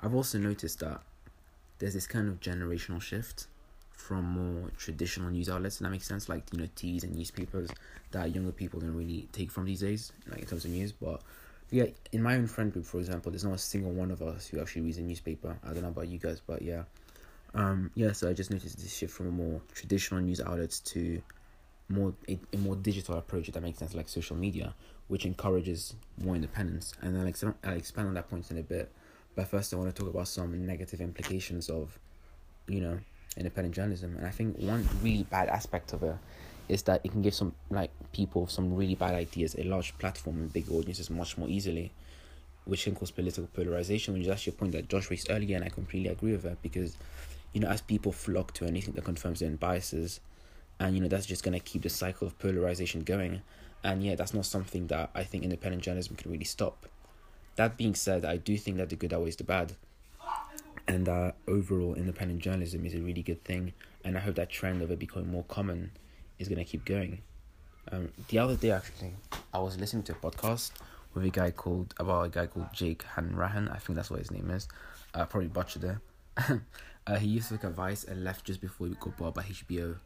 I've 0.00 0.14
also 0.14 0.38
noticed 0.38 0.80
that 0.80 1.00
there's 1.78 1.94
this 1.94 2.06
kind 2.06 2.28
of 2.28 2.40
generational 2.40 3.02
shift 3.02 3.46
from 3.90 4.24
more 4.24 4.70
traditional 4.76 5.30
news 5.30 5.48
outlets, 5.48 5.78
and 5.78 5.86
that 5.86 5.90
makes 5.90 6.06
sense, 6.06 6.28
like 6.28 6.44
you 6.52 6.60
know, 6.60 6.68
TVs 6.76 7.02
and 7.04 7.14
newspapers 7.14 7.70
that 8.12 8.34
younger 8.34 8.52
people 8.52 8.80
don't 8.80 8.94
really 8.94 9.28
take 9.32 9.50
from 9.50 9.64
these 9.64 9.80
days, 9.80 10.12
like 10.28 10.40
in 10.40 10.46
terms 10.46 10.64
of 10.64 10.70
news. 10.70 10.92
But 10.92 11.20
yeah, 11.70 11.86
in 12.12 12.22
my 12.22 12.36
own 12.36 12.46
friend 12.46 12.72
group, 12.72 12.84
for 12.84 12.98
example, 12.98 13.32
there's 13.32 13.44
not 13.44 13.54
a 13.54 13.58
single 13.58 13.90
one 13.90 14.10
of 14.10 14.22
us 14.22 14.46
who 14.46 14.60
actually 14.60 14.82
reads 14.82 14.98
a 14.98 15.02
newspaper. 15.02 15.56
I 15.64 15.72
don't 15.72 15.82
know 15.82 15.88
about 15.88 16.08
you 16.08 16.18
guys, 16.18 16.40
but 16.44 16.62
yeah, 16.62 16.82
um, 17.54 17.90
yeah. 17.94 18.12
So 18.12 18.28
I 18.28 18.32
just 18.32 18.50
noticed 18.50 18.78
this 18.78 18.94
shift 18.94 19.12
from 19.14 19.30
more 19.30 19.60
traditional 19.74 20.20
news 20.20 20.40
outlets 20.40 20.80
to 20.80 21.22
more 21.88 22.14
a, 22.28 22.38
a 22.52 22.56
more 22.58 22.76
digital 22.76 23.16
approach. 23.16 23.48
That 23.48 23.62
makes 23.62 23.78
sense, 23.78 23.94
like 23.94 24.08
social 24.08 24.36
media, 24.36 24.74
which 25.08 25.26
encourages 25.26 25.94
more 26.22 26.34
independence. 26.34 26.94
And 27.02 27.14
then 27.14 27.24
like 27.24 27.36
I'll 27.64 27.76
expand 27.76 28.08
on 28.08 28.14
that 28.14 28.28
point 28.28 28.50
in 28.50 28.58
a 28.58 28.62
bit. 28.62 28.90
But 29.34 29.48
first, 29.48 29.72
I 29.72 29.76
want 29.76 29.94
to 29.94 30.02
talk 30.02 30.12
about 30.12 30.28
some 30.28 30.66
negative 30.66 31.00
implications 31.00 31.70
of, 31.70 31.98
you 32.68 32.80
know, 32.80 32.98
independent 33.36 33.74
journalism. 33.74 34.16
And 34.16 34.26
I 34.26 34.30
think 34.30 34.58
one 34.58 34.86
really 35.02 35.24
bad 35.24 35.48
aspect 35.48 35.92
of 35.92 36.02
it 36.02 36.16
is 36.68 36.82
that 36.82 37.00
it 37.04 37.10
can 37.10 37.22
give 37.22 37.34
some 37.34 37.54
like 37.70 37.90
people 38.12 38.46
some 38.46 38.74
really 38.74 38.94
bad 38.94 39.14
ideas 39.14 39.54
a 39.58 39.64
large 39.64 39.96
platform 39.98 40.36
and 40.36 40.52
big 40.52 40.70
audiences 40.70 41.10
much 41.10 41.36
more 41.36 41.48
easily, 41.48 41.92
which 42.66 42.84
can 42.84 42.94
cause 42.94 43.10
political 43.10 43.48
polarization. 43.54 44.14
Which 44.14 44.22
is 44.22 44.28
actually 44.28 44.52
a 44.52 44.56
point 44.56 44.72
that 44.72 44.88
Josh 44.88 45.10
raised 45.10 45.30
earlier, 45.30 45.56
and 45.56 45.64
I 45.64 45.68
completely 45.70 46.10
agree 46.10 46.32
with 46.32 46.42
that 46.42 46.62
because, 46.62 46.96
you 47.52 47.60
know, 47.60 47.68
as 47.68 47.80
people 47.80 48.12
flock 48.12 48.52
to 48.54 48.66
anything 48.66 48.94
that 48.94 49.04
confirms 49.04 49.40
their 49.40 49.48
own 49.48 49.56
biases, 49.56 50.20
and 50.80 50.94
you 50.94 51.00
know 51.00 51.08
that's 51.08 51.26
just 51.26 51.42
gonna 51.42 51.60
keep 51.60 51.82
the 51.82 51.90
cycle 51.90 52.26
of 52.26 52.38
polarization 52.38 53.02
going. 53.02 53.42
And 53.84 54.04
yeah, 54.04 54.14
that's 54.14 54.32
not 54.32 54.46
something 54.46 54.86
that 54.88 55.10
I 55.14 55.24
think 55.24 55.42
independent 55.42 55.82
journalism 55.82 56.16
can 56.16 56.30
really 56.30 56.44
stop. 56.44 56.86
That 57.56 57.76
being 57.76 57.94
said, 57.94 58.24
I 58.24 58.36
do 58.36 58.56
think 58.56 58.76
that 58.76 58.88
the 58.88 58.96
good 58.96 59.12
outweighs 59.12 59.36
the 59.36 59.44
bad 59.44 59.74
and 60.88 61.06
that 61.06 61.34
overall 61.46 61.94
independent 61.94 62.40
journalism 62.40 62.84
is 62.84 62.94
a 62.94 63.00
really 63.00 63.22
good 63.22 63.42
thing 63.44 63.72
and 64.04 64.16
i 64.16 64.20
hope 64.20 64.34
that 64.34 64.50
trend 64.50 64.82
of 64.82 64.90
it 64.90 64.98
becoming 64.98 65.30
more 65.30 65.44
common 65.44 65.90
is 66.38 66.48
going 66.48 66.58
to 66.58 66.64
keep 66.64 66.84
going 66.84 67.20
um, 67.90 68.08
the 68.28 68.38
other 68.38 68.56
day 68.56 68.70
actually 68.70 69.12
i 69.52 69.58
was 69.58 69.78
listening 69.78 70.02
to 70.02 70.12
a 70.12 70.16
podcast 70.16 70.72
with 71.14 71.24
a 71.24 71.30
guy 71.30 71.50
called 71.50 71.94
about 71.98 72.26
a 72.26 72.28
guy 72.28 72.46
called 72.46 72.66
jake 72.72 73.02
hanrahan 73.14 73.68
i 73.68 73.76
think 73.76 73.96
that's 73.96 74.10
what 74.10 74.18
his 74.18 74.30
name 74.30 74.50
is 74.50 74.68
uh, 75.14 75.24
probably 75.24 75.48
butchered 75.48 75.84
it 75.84 75.96
uh, 77.06 77.16
he 77.16 77.26
used 77.26 77.48
to 77.48 77.54
look 77.54 77.64
at 77.64 77.72
vice 77.72 78.04
and 78.04 78.24
left 78.24 78.44
just 78.44 78.60
before 78.60 78.86
he 78.86 78.94
got 78.94 79.16
bought 79.16 79.34
by 79.34 79.42
hbo 79.42 79.96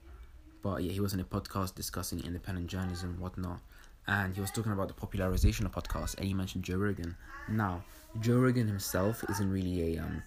but 0.62 0.82
yeah 0.82 0.92
he 0.92 1.00
was 1.00 1.14
in 1.14 1.20
a 1.20 1.24
podcast 1.24 1.74
discussing 1.74 2.22
independent 2.24 2.66
journalism 2.66 3.16
whatnot 3.20 3.60
and 4.08 4.34
he 4.34 4.40
was 4.40 4.50
talking 4.50 4.72
about 4.72 4.88
the 4.88 4.94
popularization 4.94 5.66
of 5.66 5.72
podcasts 5.72 6.16
and 6.16 6.26
he 6.26 6.34
mentioned 6.34 6.64
joe 6.64 6.76
rogan 6.76 7.16
now 7.48 7.82
joe 8.20 8.38
rogan 8.38 8.66
himself 8.66 9.24
isn't 9.28 9.50
really 9.50 9.96
a 9.96 10.02
um, 10.02 10.22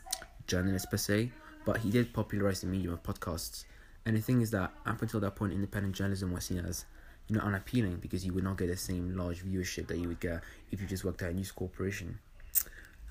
journalist 0.50 0.90
per 0.90 0.98
se, 0.98 1.32
but 1.64 1.78
he 1.78 1.90
did 1.92 2.12
popularize 2.12 2.62
the 2.62 2.68
medium 2.68 2.94
of 2.94 3.04
podcasts. 3.04 3.64
And 4.06 4.18
the 4.18 4.22
thing 4.22 4.42
is 4.42 4.52
that 4.52 4.74
up 4.86 5.02
until 5.02 5.20
that 5.22 5.36
point, 5.36 5.54
independent 5.54 5.96
journalism 5.96 6.34
was 6.34 6.46
seen 6.46 6.66
as 6.66 6.86
you 7.28 7.36
know 7.36 7.44
unappealing 7.44 7.98
because 8.02 8.26
you 8.26 8.34
would 8.34 8.44
not 8.44 8.58
get 8.58 8.68
the 8.68 8.76
same 8.76 9.16
large 9.16 9.46
viewership 9.46 9.88
that 9.88 10.00
you 10.00 10.08
would 10.08 10.20
get 10.20 10.42
if 10.72 10.82
you 10.82 10.88
just 10.88 11.06
worked 11.06 11.22
at 11.22 11.30
a 11.30 11.34
news 11.34 11.52
corporation. 11.52 12.20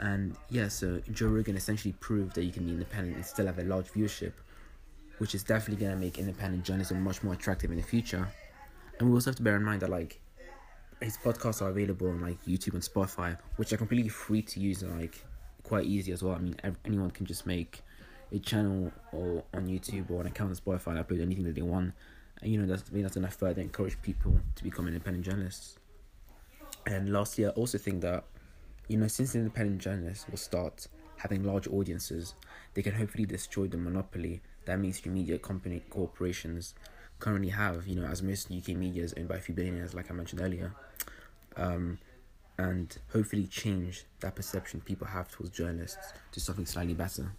And 0.01 0.37
yeah, 0.49 0.69
so 0.69 1.01
Joe 1.13 1.29
Rogan 1.29 1.57
essentially 1.57 1.95
proved 2.01 2.35
that 2.35 2.45
you 2.45 2.53
can 2.53 2.65
be 2.65 2.71
independent 2.73 3.17
and 3.17 3.27
still 3.27 3.47
have 3.47 3.59
a 3.59 3.65
large 3.65 3.87
viewership, 3.93 4.33
which 5.19 5.35
is 5.35 5.43
definitely 5.43 5.85
gonna 5.85 5.99
make 5.99 6.19
independent 6.19 6.65
journalism 6.65 7.03
much 7.03 7.23
more 7.23 7.35
attractive 7.35 7.71
in 7.71 7.77
the 7.77 7.83
future. 7.83 8.29
And 8.99 9.09
we 9.09 9.15
also 9.15 9.31
have 9.31 9.37
to 9.37 9.43
bear 9.43 9.57
in 9.57 9.65
mind 9.65 9.83
that 9.83 9.91
like 9.91 10.21
his 11.01 11.17
podcasts 11.17 11.63
are 11.63 11.69
available 11.69 12.09
on 12.09 12.21
like 12.21 12.43
YouTube 12.45 12.75
and 12.75 12.83
Spotify, 12.83 13.39
which 13.57 13.73
are 13.73 13.77
completely 13.77 14.09
free 14.09 14.43
to 14.43 14.61
use 14.61 14.83
and 14.83 15.01
like 15.01 15.25
quite 15.63 15.87
easy 15.87 16.13
as 16.13 16.23
well. 16.23 16.35
I 16.35 16.39
mean, 16.39 16.57
anyone 16.85 17.11
can 17.11 17.27
just 17.27 17.47
make 17.47 17.83
a 18.33 18.39
channel 18.39 18.93
or 19.13 19.43
on 19.55 19.67
YouTube 19.67 20.11
or 20.11 20.21
an 20.21 20.27
account 20.27 20.51
on 20.51 20.57
Spotify 20.57 20.97
and 20.97 21.07
upload 21.07 21.23
anything 21.23 21.45
that 21.45 21.55
they 21.55 21.63
want. 21.63 21.95
And 22.43 22.53
you 22.53 22.61
know, 22.61 22.67
that's 22.67 22.89
I 22.91 22.95
mean, 22.95 23.03
that's 23.03 23.17
enough 23.17 23.35
further 23.35 23.61
encourage 23.61 24.01
people 24.03 24.39
to 24.55 24.65
become 24.65 24.87
independent 24.87 25.25
journalists. 25.25 25.79
And 26.87 27.13
lastly, 27.13 27.47
I 27.47 27.51
also 27.51 27.79
think 27.79 28.01
that 28.03 28.25
you 28.89 28.97
know, 28.97 29.07
since 29.07 29.35
independent 29.35 29.81
journalists 29.81 30.27
will 30.29 30.39
start 30.39 30.89
having 31.17 31.45
large 31.45 31.69
audiences, 31.69 32.35
they 32.75 32.83
can 32.83 32.95
hopefully 32.95 33.27
destroy 33.27 33.67
the 33.69 33.77
monopoly 33.77 34.41
that 34.65 34.79
mainstream 34.79 35.15
media 35.15 35.39
company 35.39 35.83
corporations 35.91 36.75
currently 37.19 37.51
have. 37.51 37.87
You 37.87 38.01
know, 38.01 38.07
as 38.07 38.23
most 38.23 38.51
UK 38.51 38.69
media 38.69 39.05
is 39.05 39.15
owned 39.17 39.29
by 39.29 39.37
a 39.37 39.41
few 39.41 39.55
billionaires, 39.55 39.95
like 39.95 40.11
I 40.11 40.15
mentioned 40.15 40.41
earlier. 40.41 40.75
Um, 41.57 41.99
and 42.57 42.97
hopefully 43.13 43.47
change 43.47 44.07
that 44.21 44.35
perception 44.35 44.81
people 44.81 45.07
have 45.07 45.31
towards 45.31 45.51
journalists 45.51 46.13
to 46.33 46.41
something 46.41 46.67
slightly 46.67 46.95
better. 46.95 47.33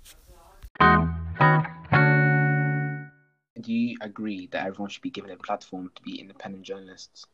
Do 3.59 3.73
you 3.73 3.97
agree 4.01 4.47
that 4.51 4.65
everyone 4.65 4.89
should 4.89 5.01
be 5.01 5.09
given 5.09 5.31
a 5.31 5.35
platform 5.35 5.91
to 5.95 6.01
be 6.03 6.19
independent 6.19 6.63
journalists? 6.63 7.25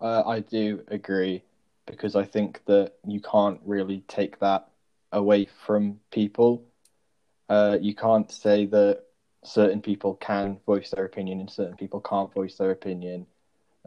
Uh, 0.00 0.22
I 0.26 0.40
do 0.40 0.82
agree 0.88 1.42
because 1.86 2.16
I 2.16 2.24
think 2.24 2.64
that 2.66 2.94
you 3.06 3.20
can't 3.20 3.60
really 3.64 4.04
take 4.08 4.38
that 4.40 4.68
away 5.12 5.48
from 5.66 6.00
people. 6.10 6.64
Uh, 7.48 7.78
you 7.80 7.94
can't 7.94 8.30
say 8.30 8.66
that 8.66 9.02
certain 9.44 9.82
people 9.82 10.14
can 10.14 10.58
voice 10.64 10.90
their 10.90 11.04
opinion 11.04 11.40
and 11.40 11.50
certain 11.50 11.76
people 11.76 12.00
can't 12.00 12.32
voice 12.32 12.56
their 12.56 12.70
opinion. 12.70 13.26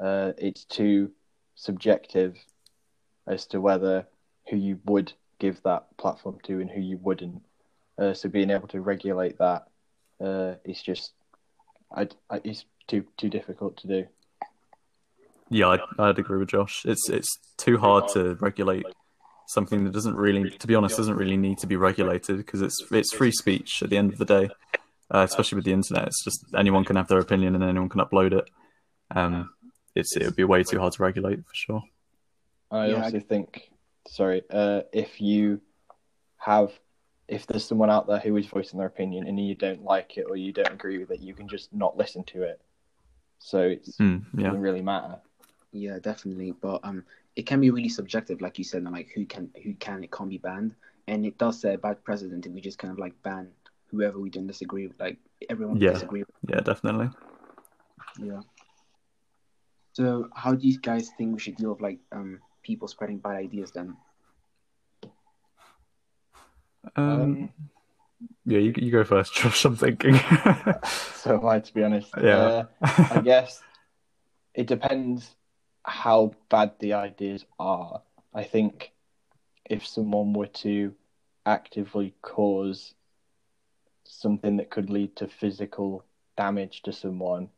Uh, 0.02 0.34
it's 0.38 0.66
too 0.66 1.12
subjective 1.56 2.38
as 3.28 3.46
to 3.48 3.62
whether 3.62 4.06
who 4.50 4.58
you 4.58 4.80
would 4.86 5.14
give 5.40 5.62
that 5.64 5.86
platform 5.98 6.38
to 6.44 6.60
and 6.60 6.70
who 6.70 6.82
you 6.82 6.98
wouldn't. 6.98 7.42
Uh, 7.98 8.14
so 8.14 8.30
being 8.30 8.50
able 8.50 8.68
to 8.68 8.82
regulate 8.82 9.38
that 9.38 9.68
uh, 10.24 10.56
is 10.64 10.82
just, 10.82 11.14
I, 11.96 12.08
I, 12.30 12.42
it's 12.44 12.66
too 12.88 13.06
too 13.18 13.30
difficult 13.30 13.78
to 13.78 13.88
do. 13.88 14.06
Yeah, 15.50 15.70
I'd, 15.70 15.80
I'd 16.00 16.20
agree 16.20 16.40
with 16.40 16.50
Josh. 16.50 16.84
It's 16.86 17.10
it's 17.10 17.38
too 17.58 17.78
hard 17.78 18.08
to 18.10 18.36
regulate 18.36 18.86
something 19.48 19.84
that 19.84 19.94
doesn't 19.94 20.16
really, 20.16 20.50
to 20.50 20.68
be 20.68 20.76
honest, 20.76 20.98
doesn't 20.98 21.16
really 21.16 21.38
need 21.38 21.60
to 21.60 21.68
be 21.68 21.76
regulated 21.76 22.38
because 22.38 22.62
it's 22.62 22.84
it's 22.92 23.14
free 23.14 23.32
speech 23.32 23.84
at 23.84 23.90
the 23.90 23.98
end 23.98 24.12
of 24.12 24.18
the 24.18 24.26
day. 24.26 24.50
Uh, 25.14 25.20
especially 25.20 25.58
with 25.58 25.66
the 25.66 25.72
internet, 25.74 26.08
it's 26.08 26.24
just 26.24 26.44
anyone 26.58 26.84
can 26.84 26.96
have 26.96 27.08
their 27.08 27.20
opinion 27.20 27.54
and 27.54 27.64
anyone 27.64 27.90
can 27.90 28.02
upload 28.02 28.34
it. 28.34 28.50
Um, 29.12 29.52
it's 29.94 30.16
it 30.18 30.26
would 30.26 30.36
be 30.36 30.44
way 30.44 30.64
too 30.64 30.80
hard 30.80 30.94
to 30.94 31.04
regulate 31.04 31.46
for 31.46 31.54
sure. 31.54 31.84
I 32.72 32.88
yeah, 32.88 33.04
also 33.04 33.18
I... 33.18 33.20
think, 33.20 33.70
sorry, 34.08 34.42
uh, 34.50 34.82
if 34.92 35.22
you 35.22 35.62
have, 36.38 36.72
if 37.28 37.46
there's 37.46 37.66
someone 37.66 37.92
out 37.92 38.08
there 38.08 38.20
who 38.20 38.36
is 38.38 38.48
voicing 38.48 38.80
their 38.80 38.88
opinion 38.88 39.28
and 39.28 39.40
you 39.40 39.54
don't 39.54 39.84
like 39.84 40.18
it 40.18 40.26
or 40.28 40.36
you 40.36 40.52
don't 40.52 40.74
agree 40.74 40.98
with 40.98 41.12
it, 41.12 41.20
you 41.20 41.36
can 41.36 41.48
just 41.48 41.72
not 41.72 41.96
listen 41.96 42.24
to 42.26 42.42
it. 42.42 42.60
So 43.38 43.60
it 43.60 43.88
mm, 44.02 44.24
yeah. 44.36 44.46
doesn't 44.46 44.62
really 44.62 44.82
matter. 44.82 45.20
Yeah, 45.76 46.00
definitely. 46.00 46.54
But 46.54 46.80
um, 46.84 47.04
it 47.36 47.46
can 47.46 47.60
be 47.60 47.70
really 47.70 47.90
subjective, 47.90 48.40
like 48.40 48.58
you 48.58 48.64
said, 48.64 48.84
and 48.84 48.94
like 48.94 49.10
who 49.14 49.26
can, 49.26 49.50
who 49.62 49.74
can, 49.74 50.04
it 50.06 50.12
can't 50.12 50.30
be 50.30 50.38
banned, 50.38 50.74
and 51.08 51.26
it 51.26 51.38
does 51.38 51.60
set 51.60 51.76
a 51.76 51.78
bad 51.78 52.02
precedent 52.06 52.46
if 52.46 52.54
we 52.54 52.62
just 52.62 52.80
kind 52.80 52.94
of 52.94 52.98
like 52.98 53.22
ban 53.24 53.50
whoever 53.92 54.18
we 54.18 54.30
don't 54.30 54.48
disagree 54.48 54.88
with, 54.88 54.98
like 55.00 55.18
everyone 55.50 55.76
yeah. 55.76 55.92
disagree 55.92 56.22
with. 56.22 56.30
Yeah, 56.48 56.62
definitely. 56.62 57.10
Yeah. 58.20 58.40
So, 59.92 60.30
how 60.34 60.54
do 60.54 60.66
you 60.66 60.80
guys 60.80 61.10
think 61.18 61.34
we 61.34 61.40
should 61.40 61.58
deal 61.58 61.72
with 61.72 61.82
like 61.82 62.00
um 62.14 62.40
people 62.64 62.88
spreading 62.88 63.18
bad 63.18 63.36
ideas 63.36 63.72
then? 63.72 63.98
Um, 66.96 67.22
um 67.22 67.50
yeah, 68.46 68.60
you, 68.60 68.74
you 68.78 68.92
go 68.92 69.04
first, 69.04 69.34
Josh. 69.36 69.66
I'm 69.66 69.76
thinking. 69.76 70.16
so 71.16 71.38
am 71.38 71.46
I, 71.46 71.60
to 71.60 71.74
be 71.74 71.84
honest. 71.84 72.12
Yeah. 72.22 72.38
Uh, 72.38 72.66
I 73.12 73.20
guess 73.20 73.62
it 74.54 74.68
depends 74.68 75.36
how 75.86 76.34
bad 76.50 76.74
the 76.80 76.94
ideas 76.94 77.46
are. 77.60 78.02
I 78.34 78.44
think 78.44 78.92
if 79.66 79.86
someone 79.86 80.34
were 80.34 80.48
to 80.48 80.94
actively 81.46 82.14
cause 82.22 82.94
something 84.04 84.58
that 84.58 84.70
could 84.70 84.90
lead 84.90 85.16
to 85.18 85.28
physical 85.28 86.04
damage 86.38 86.82
to 86.84 86.92
someone, 86.92 87.50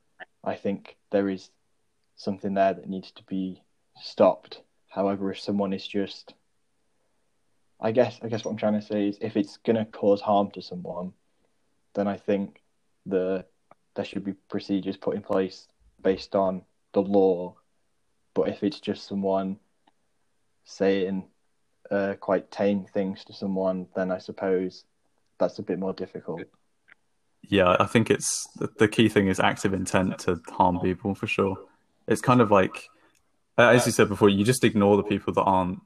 I 0.44 0.56
think 0.56 0.98
there 1.12 1.30
is 1.30 1.50
something 2.16 2.54
there 2.54 2.74
that 2.74 2.90
needs 2.90 3.12
to 3.12 3.24
be 3.24 3.62
stopped. 4.00 4.62
However, 4.90 5.32
if 5.32 5.40
someone 5.40 5.74
is 5.74 5.88
just, 5.88 6.34
I 7.80 7.92
guess, 7.92 8.20
I 8.22 8.28
guess 8.28 8.44
what 8.44 8.52
I'm 8.52 8.58
trying 8.58 8.80
to 8.80 8.86
say 8.86 9.08
is, 9.08 9.18
if 9.22 9.38
it's 9.38 9.58
to 9.66 9.86
cause 9.86 10.22
harm 10.22 10.52
to 10.52 10.62
someone, 10.62 11.14
then 11.94 12.08
I 12.08 12.18
think 12.18 12.62
the 13.06 13.46
there 13.96 14.06
should 14.06 14.24
be 14.24 14.34
procedures 14.34 14.96
put 14.96 15.16
in 15.16 15.24
place 15.24 15.68
based 16.02 16.36
on 16.36 16.62
the 16.94 17.02
law. 17.02 17.56
But 18.38 18.50
if 18.50 18.64
it's 18.64 18.80
just 18.80 19.08
someone 19.08 19.58
saying 20.64 21.26
uh, 21.90 22.14
quite 22.20 22.52
tame 22.52 22.86
things 22.86 23.26
to 23.26 23.34
someone, 23.34 23.88
then 23.96 24.12
I 24.12 24.20
suppose 24.20 24.84
that's 25.40 25.58
a 25.58 25.64
bit 25.64 25.80
more 25.80 25.94
difficult. 25.94 26.44
Yeah, 27.42 27.76
I 27.80 27.86
think 27.86 28.12
it's 28.12 28.48
the 28.78 28.88
key 28.88 29.10
thing 29.10 29.28
is 29.28 29.40
active 29.40 29.74
intent 29.74 30.20
to 30.20 30.40
harm 30.50 30.80
people 30.80 31.16
for 31.16 31.26
sure. 31.26 31.58
It's 32.08 32.22
kind 32.22 32.42
of 32.42 32.52
like 32.52 32.88
as 33.58 33.88
you 33.88 33.92
said 33.92 34.08
before, 34.08 34.30
you 34.30 34.46
just 34.46 34.64
ignore 34.64 34.98
the 34.98 35.04
people 35.04 35.34
that 35.34 35.42
aren't 35.42 35.80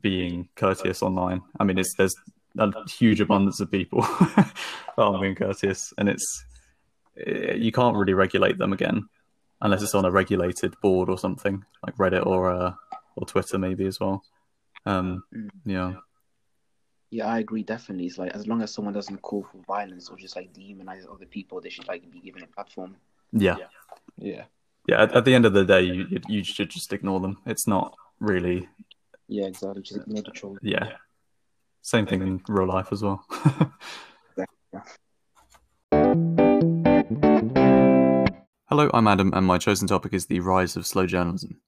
being 0.00 0.48
courteous 0.54 1.02
online. 1.02 1.42
I 1.58 1.64
mean, 1.64 1.78
it's 1.78 1.94
there's 1.96 2.14
a 2.58 2.70
huge 2.88 3.20
abundance 3.20 3.58
of 3.58 3.72
people 3.72 4.02
that 4.36 4.54
aren't 4.96 5.20
being 5.20 5.34
courteous, 5.34 5.92
and 5.98 6.08
it's 6.08 6.44
eh, 7.26 7.54
you 7.54 7.72
can't 7.72 7.96
really 7.96 8.14
regulate 8.14 8.56
them 8.56 8.72
again 8.72 9.08
unless 9.62 9.82
it's 9.82 9.94
on 9.94 10.04
a 10.04 10.10
regulated 10.10 10.78
board 10.80 11.08
or 11.08 11.18
something 11.18 11.64
like 11.84 11.96
Reddit 11.96 12.24
or 12.26 12.50
uh, 12.50 12.72
or 13.16 13.26
Twitter 13.26 13.58
maybe 13.58 13.86
as 13.86 14.00
well. 14.00 14.22
Um, 14.86 15.22
Mm. 15.34 15.50
yeah, 15.66 15.92
Yeah, 17.10 17.26
I 17.26 17.38
agree. 17.40 17.62
Definitely, 17.62 18.06
it's 18.06 18.18
like 18.18 18.32
as 18.32 18.46
long 18.46 18.62
as 18.62 18.72
someone 18.72 18.94
doesn't 18.94 19.20
call 19.22 19.42
for 19.44 19.58
violence 19.66 20.08
or 20.08 20.16
just 20.16 20.36
like 20.36 20.52
demonize 20.54 21.04
other 21.12 21.26
people, 21.26 21.60
they 21.60 21.68
should 21.70 21.88
like 21.88 22.10
be 22.10 22.20
given 22.20 22.42
a 22.42 22.46
platform. 22.46 22.96
yeah, 23.32 23.56
Yeah. 24.16 24.44
yeah. 24.86 25.02
At, 25.02 25.12
at 25.16 25.24
the 25.24 25.34
end 25.34 25.44
of 25.46 25.52
the 25.52 25.64
day, 25.64 25.82
you 25.82 26.06
you- 26.10 26.20
you 26.28 26.44
should 26.44 26.70
just 26.70 26.92
ignore 26.92 27.20
them. 27.20 27.38
It's 27.46 27.66
not 27.66 27.94
really 28.20 28.68
Yeah, 29.28 29.46
exactly. 29.46 29.82
Just 29.82 30.00
ignore 30.00 30.22
the 30.22 30.30
troll. 30.30 30.56
yeah. 30.62 30.96
Same 31.82 32.06
thing 32.06 32.22
in 32.22 32.40
real 32.48 32.66
life 32.68 32.92
as 32.92 33.02
well. 33.02 33.24
Hello, 38.70 38.88
I'm 38.94 39.08
Adam, 39.08 39.32
and 39.34 39.44
my 39.44 39.58
chosen 39.58 39.88
topic 39.88 40.14
is 40.14 40.26
the 40.26 40.38
rise 40.38 40.76
of 40.76 40.86
slow 40.86 41.04
journalism. 41.04 41.60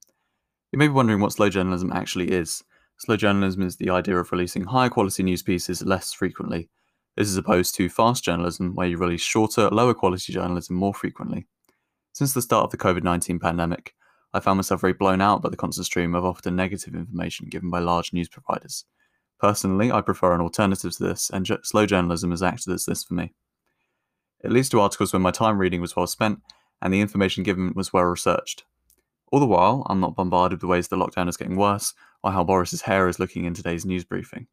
You 0.71 0.79
may 0.79 0.87
be 0.87 0.93
wondering 0.93 1.19
what 1.19 1.33
slow 1.33 1.49
journalism 1.49 1.91
actually 1.93 2.31
is. 2.31 2.63
Slow 2.97 3.17
journalism 3.17 3.63
is 3.63 3.75
the 3.75 3.91
idea 3.91 4.17
of 4.17 4.31
releasing 4.31 4.63
higher 4.63 4.89
quality 4.89 5.25
news 5.25 5.43
pieces 5.43 5.83
less 5.83 6.13
frequently. 6.13 6.71
This 7.17 7.27
is 7.27 7.37
opposed 7.37 7.75
to 7.75 7.89
fast 7.89 8.23
journalism, 8.23 8.77
where 8.77 8.87
you 8.87 8.99
release 8.99 9.21
shorter, 9.21 9.69
lower 9.69 9.95
quality 9.95 10.33
journalism 10.33 10.77
more 10.77 10.95
frequently. 10.95 11.49
Since 12.13 12.35
the 12.35 12.41
start 12.41 12.67
of 12.67 12.71
the 12.71 12.77
COVID 12.77 13.03
19 13.03 13.41
pandemic, 13.41 13.97
I 14.33 14.39
found 14.39 14.59
myself 14.59 14.81
very 14.83 14.93
blown 14.93 15.21
out 15.21 15.43
by 15.43 15.49
the 15.49 15.57
constant 15.57 15.87
stream 15.87 16.15
of 16.15 16.25
often 16.25 16.55
negative 16.55 16.95
information 16.95 17.49
given 17.49 17.69
by 17.69 17.81
large 17.81 18.13
news 18.13 18.29
providers. 18.29 18.85
Personally, 19.41 19.91
I 19.91 20.03
prefer 20.03 20.35
an 20.35 20.41
alternative 20.41 20.97
to 20.99 21.03
this, 21.03 21.31
and 21.31 21.51
slow 21.65 21.85
journalism 21.85 22.31
has 22.31 22.45
acted 22.45 22.73
as 22.73 22.85
this 22.85 23.03
for 23.03 23.15
me. 23.15 23.35
It 24.45 24.53
leads 24.53 24.69
to 24.69 24.79
articles 24.79 25.13
where 25.13 25.19
my 25.19 25.33
time 25.33 25.59
reading 25.59 25.81
was 25.81 25.97
well 25.97 26.07
spent 26.07 26.39
and 26.83 26.93
the 26.93 27.01
information 27.01 27.45
given 27.45 27.73
was 27.75 27.93
well 27.93 28.05
researched. 28.05 28.65
All 29.31 29.41
the 29.41 29.47
while, 29.47 29.87
I'm 29.89 30.01
not 30.01 30.17
bombarded 30.17 30.61
with 30.61 30.69
ways 30.69 30.89
the 30.89 30.97
lockdown 30.97 31.29
is 31.29 31.39
getting 31.39 31.57
worse 31.57 31.95
or 32.23 32.33
how 32.33 32.45
Boris's 32.45 32.83
hair 32.83 33.09
is 33.09 33.19
looking 33.19 33.47
in 33.47 33.55
today's 33.55 33.87
news 33.87 34.05
briefing. 34.05 34.49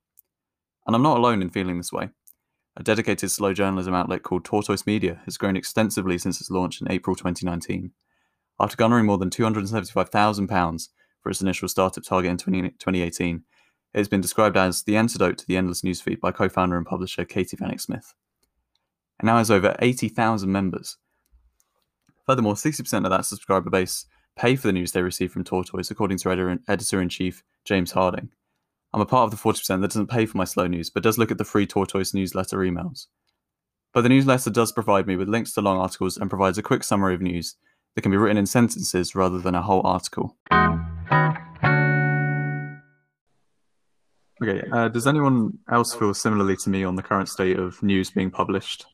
And 0.88 0.96
I'm 0.96 1.02
not 1.02 1.18
alone 1.18 1.42
in 1.42 1.50
feeling 1.50 1.78
this 1.78 1.92
way. 1.92 2.10
A 2.78 2.84
dedicated 2.84 3.30
slow 3.30 3.54
journalism 3.54 3.94
outlet 3.94 4.24
called 4.24 4.46
Tortoise 4.46 4.88
Media 4.88 5.22
has 5.26 5.38
grown 5.38 5.58
extensively 5.58 6.18
since 6.18 6.40
its 6.40 6.50
launch 6.50 6.80
in 6.80 6.90
April 6.90 7.16
2019. 7.16 7.92
After 8.60 8.78
garnering 8.78 9.06
more 9.06 9.18
than 9.18 9.30
£275,000 9.30 10.90
for 11.22 11.30
its 11.30 11.42
initial 11.42 11.68
startup 11.68 12.04
target 12.04 12.32
in 12.32 12.38
20, 12.38 12.62
2018, 12.70 13.44
it 13.94 13.98
has 13.98 14.08
been 14.08 14.22
described 14.22 14.56
as 14.56 14.84
the 14.84 14.96
antidote 14.96 15.38
to 15.40 15.48
the 15.48 15.58
endless 15.58 15.82
newsfeed 15.82 16.20
by 16.20 16.32
co 16.32 16.48
founder 16.48 16.78
and 16.78 16.86
publisher 16.86 17.26
Katie 17.26 17.58
Vanstone. 17.58 18.02
And 19.20 19.26
now 19.26 19.38
has 19.38 19.52
over 19.52 19.76
80,000 19.80 20.50
members. 20.50 20.98
Furthermore, 22.30 22.54
60% 22.54 23.06
of 23.06 23.10
that 23.10 23.26
subscriber 23.26 23.72
base 23.72 24.06
pay 24.38 24.56
for 24.56 24.68
the 24.68 24.72
news 24.72 24.92
they 24.92 25.02
receive 25.02 25.32
from 25.32 25.44
Tortoise, 25.44 25.90
according 25.90 26.20
to 26.20 26.60
editor 26.68 27.02
in 27.02 27.10
chief 27.10 27.42
James 27.66 27.94
Harding. 27.94 28.30
I'm 28.94 29.02
a 29.02 29.06
part 29.08 29.24
of 29.24 29.32
the 29.32 29.38
40% 29.38 29.82
that 29.82 29.88
doesn't 29.88 30.12
pay 30.12 30.28
for 30.28 30.38
my 30.38 30.44
slow 30.44 30.68
news, 30.68 30.92
but 30.92 31.02
does 31.02 31.18
look 31.18 31.32
at 31.32 31.40
the 31.40 31.44
free 31.44 31.66
Tortoise 31.66 32.14
newsletter 32.14 32.58
emails. 32.58 33.08
But 33.96 34.02
the 34.02 34.10
newsletter 34.10 34.52
does 34.52 34.72
provide 34.72 35.08
me 35.08 35.16
with 35.16 35.28
links 35.28 35.54
to 35.54 35.62
long 35.62 35.80
articles 35.80 36.18
and 36.18 36.30
provides 36.30 36.60
a 36.60 36.62
quick 36.62 36.84
summary 36.84 37.16
of 37.16 37.22
news 37.22 37.56
that 37.96 38.04
can 38.04 38.12
be 38.12 38.18
written 38.18 38.38
in 38.38 38.46
sentences 38.46 39.16
rather 39.16 39.40
than 39.40 39.56
a 39.56 39.64
whole 39.64 39.82
article. 39.84 40.38
Okay, 44.44 44.68
uh, 44.72 44.88
does 44.90 45.08
anyone 45.08 45.58
else 45.72 45.96
feel 45.96 46.14
similarly 46.14 46.58
to 46.58 46.70
me 46.70 46.84
on 46.84 46.96
the 46.96 47.02
current 47.02 47.28
state 47.28 47.58
of 47.58 47.82
news 47.82 48.12
being 48.12 48.30
published? 48.30 48.86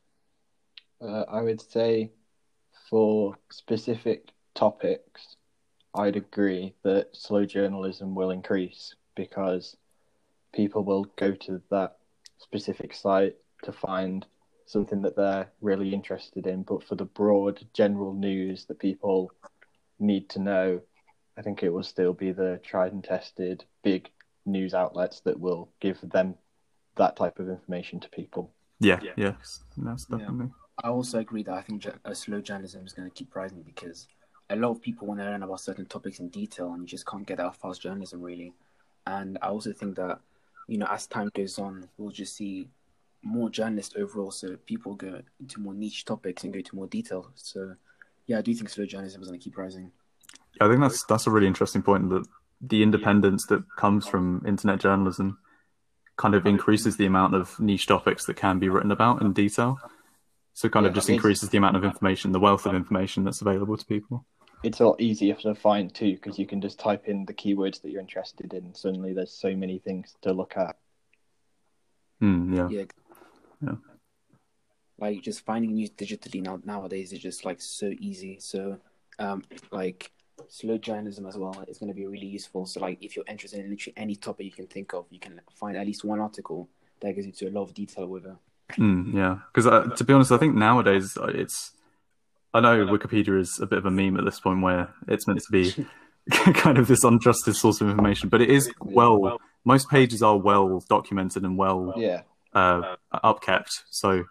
Uh, 1.02 1.24
I 1.30 1.42
would 1.42 1.60
say 1.60 2.12
for 2.88 3.36
specific 3.50 4.30
topics, 4.54 5.36
I'd 5.94 6.16
agree 6.16 6.74
that 6.82 7.08
slow 7.12 7.44
journalism 7.44 8.14
will 8.14 8.30
increase 8.30 8.94
because 9.14 9.76
people 10.52 10.84
will 10.84 11.06
go 11.16 11.32
to 11.32 11.60
that 11.70 11.96
specific 12.38 12.94
site 12.94 13.36
to 13.62 13.72
find 13.72 14.26
something 14.66 15.02
that 15.02 15.16
they're 15.16 15.50
really 15.60 15.92
interested 15.94 16.46
in. 16.46 16.62
But 16.62 16.84
for 16.84 16.96
the 16.96 17.04
broad 17.04 17.64
general 17.72 18.12
news 18.12 18.66
that 18.66 18.78
people 18.78 19.30
need 19.98 20.28
to 20.30 20.40
know, 20.40 20.80
I 21.38 21.42
think 21.42 21.62
it 21.62 21.72
will 21.72 21.82
still 21.82 22.12
be 22.12 22.32
the 22.32 22.60
tried 22.64 22.92
and 22.92 23.04
tested 23.04 23.64
big 23.82 24.10
news 24.44 24.74
outlets 24.74 25.20
that 25.20 25.38
will 25.38 25.68
give 25.80 25.98
them 26.02 26.34
that 26.96 27.16
type 27.16 27.38
of 27.38 27.48
information 27.48 28.00
to 28.00 28.08
people. 28.10 28.52
Yeah, 28.80 29.00
yes, 29.16 29.60
that's 29.76 30.06
definitely. 30.06 30.50
I 30.82 30.88
also 30.88 31.18
agree 31.18 31.42
that 31.44 31.54
I 31.54 31.62
think 31.62 31.86
uh, 31.86 32.14
slow 32.14 32.40
journalism 32.40 32.84
is 32.84 32.92
going 32.92 33.08
to 33.08 33.14
keep 33.14 33.34
rising 33.34 33.62
because 33.62 34.08
a 34.50 34.56
lot 34.56 34.70
of 34.70 34.82
people 34.82 35.06
want 35.06 35.20
to 35.20 35.24
learn 35.24 35.42
about 35.42 35.60
certain 35.60 35.86
topics 35.86 36.20
in 36.20 36.28
detail, 36.28 36.72
and 36.72 36.82
you 36.82 36.86
just 36.86 37.06
can't 37.06 37.26
get 37.26 37.38
that 37.38 37.56
fast 37.56 37.82
journalism, 37.82 38.20
really. 38.22 38.52
And 39.06 39.38
I 39.42 39.48
also 39.48 39.72
think 39.72 39.96
that, 39.96 40.20
you 40.68 40.78
know, 40.78 40.86
as 40.86 41.06
time 41.06 41.30
goes 41.34 41.58
on, 41.58 41.88
we'll 41.96 42.10
just 42.10 42.36
see 42.36 42.68
more 43.22 43.50
journalists 43.50 43.94
overall. 43.96 44.30
So 44.30 44.56
people 44.66 44.94
go 44.94 45.20
into 45.40 45.60
more 45.60 45.74
niche 45.74 46.04
topics 46.04 46.44
and 46.44 46.52
go 46.52 46.60
to 46.60 46.76
more 46.76 46.86
detail. 46.86 47.30
So, 47.34 47.74
yeah, 48.26 48.38
I 48.38 48.42
do 48.42 48.54
think 48.54 48.68
slow 48.68 48.86
journalism 48.86 49.22
is 49.22 49.28
going 49.28 49.40
to 49.40 49.44
keep 49.44 49.56
rising. 49.56 49.90
I 50.60 50.68
think 50.68 50.80
that's 50.80 51.04
that's 51.04 51.26
a 51.26 51.30
really 51.30 51.46
interesting 51.46 51.82
point 51.82 52.08
that 52.10 52.26
the 52.60 52.82
independence 52.82 53.46
that 53.46 53.64
comes 53.76 54.06
from 54.06 54.42
internet 54.46 54.80
journalism 54.80 55.38
kind 56.16 56.34
of 56.34 56.46
increases 56.46 56.96
the 56.96 57.06
amount 57.06 57.34
of 57.34 57.58
niche 57.60 57.86
topics 57.86 58.24
that 58.26 58.36
can 58.36 58.58
be 58.58 58.68
written 58.68 58.90
about 58.90 59.20
in 59.20 59.32
detail. 59.32 59.78
So 60.56 60.68
it 60.68 60.72
kind 60.72 60.86
of 60.86 60.94
just 60.94 61.10
it's- 61.10 61.16
increases 61.18 61.50
the 61.50 61.58
amount 61.58 61.76
of 61.76 61.84
information, 61.84 62.32
the 62.32 62.40
wealth 62.40 62.64
of 62.64 62.74
information 62.74 63.24
that's 63.24 63.42
available 63.42 63.76
to 63.76 63.84
people. 63.84 64.24
It's 64.62 64.80
a 64.80 64.86
lot 64.86 64.98
easier 64.98 65.34
to 65.34 65.54
find 65.54 65.94
too 65.94 66.14
because 66.14 66.38
you 66.38 66.46
can 66.46 66.62
just 66.62 66.78
type 66.78 67.08
in 67.08 67.26
the 67.26 67.34
keywords 67.34 67.82
that 67.82 67.90
you're 67.90 68.00
interested 68.00 68.54
in. 68.54 68.74
Suddenly, 68.74 69.12
there's 69.12 69.30
so 69.30 69.54
many 69.54 69.78
things 69.78 70.16
to 70.22 70.32
look 70.32 70.56
at. 70.56 70.78
Mm, 72.22 72.56
yeah. 72.56 72.68
Yeah. 72.70 72.84
Yeah. 73.60 73.76
Like 74.98 75.20
just 75.20 75.44
finding 75.44 75.74
news 75.74 75.90
digitally 75.90 76.40
now 76.40 76.58
nowadays 76.64 77.12
is 77.12 77.18
just 77.18 77.44
like 77.44 77.60
so 77.60 77.92
easy. 78.00 78.38
So, 78.40 78.78
um, 79.18 79.44
like 79.70 80.10
slow 80.48 80.78
journalism 80.78 81.26
as 81.26 81.36
well 81.36 81.66
is 81.68 81.76
going 81.76 81.88
to 81.90 81.94
be 81.94 82.06
really 82.06 82.28
useful. 82.28 82.64
So, 82.64 82.80
like 82.80 82.96
if 83.02 83.14
you're 83.14 83.26
interested 83.28 83.60
in 83.60 83.68
literally 83.68 83.94
any 83.98 84.16
topic 84.16 84.46
you 84.46 84.52
can 84.52 84.68
think 84.68 84.94
of, 84.94 85.04
you 85.10 85.20
can 85.20 85.38
find 85.54 85.76
at 85.76 85.86
least 85.86 86.02
one 86.02 86.18
article 86.18 86.70
that 87.00 87.14
goes 87.14 87.26
into 87.26 87.46
a 87.46 87.50
lot 87.50 87.64
of 87.64 87.74
detail 87.74 88.06
with 88.06 88.24
it. 88.24 88.36
Mm, 88.72 89.14
yeah, 89.14 89.38
because 89.52 89.66
uh, 89.66 89.94
to 89.96 90.04
be 90.04 90.12
honest, 90.12 90.32
I 90.32 90.38
think 90.38 90.54
nowadays 90.54 91.16
uh, 91.16 91.26
it's. 91.26 91.72
I 92.54 92.60
know 92.60 92.86
Wikipedia 92.86 93.38
is 93.38 93.58
a 93.60 93.66
bit 93.66 93.78
of 93.78 93.86
a 93.86 93.90
meme 93.90 94.16
at 94.16 94.24
this 94.24 94.40
point 94.40 94.62
where 94.62 94.88
it's 95.08 95.26
meant 95.26 95.40
to 95.40 95.52
be 95.52 95.86
kind 96.54 96.78
of 96.78 96.88
this 96.88 97.04
untrusted 97.04 97.54
source 97.54 97.80
of 97.80 97.88
information, 97.88 98.28
but 98.28 98.40
it 98.42 98.50
is 98.50 98.70
well. 98.80 99.38
Most 99.64 99.90
pages 99.90 100.22
are 100.22 100.36
well 100.36 100.82
documented 100.88 101.42
and 101.42 101.58
well 101.58 101.92
Yeah, 101.96 102.22
uh, 102.52 102.96
upkept. 103.12 103.82
So, 103.90 104.24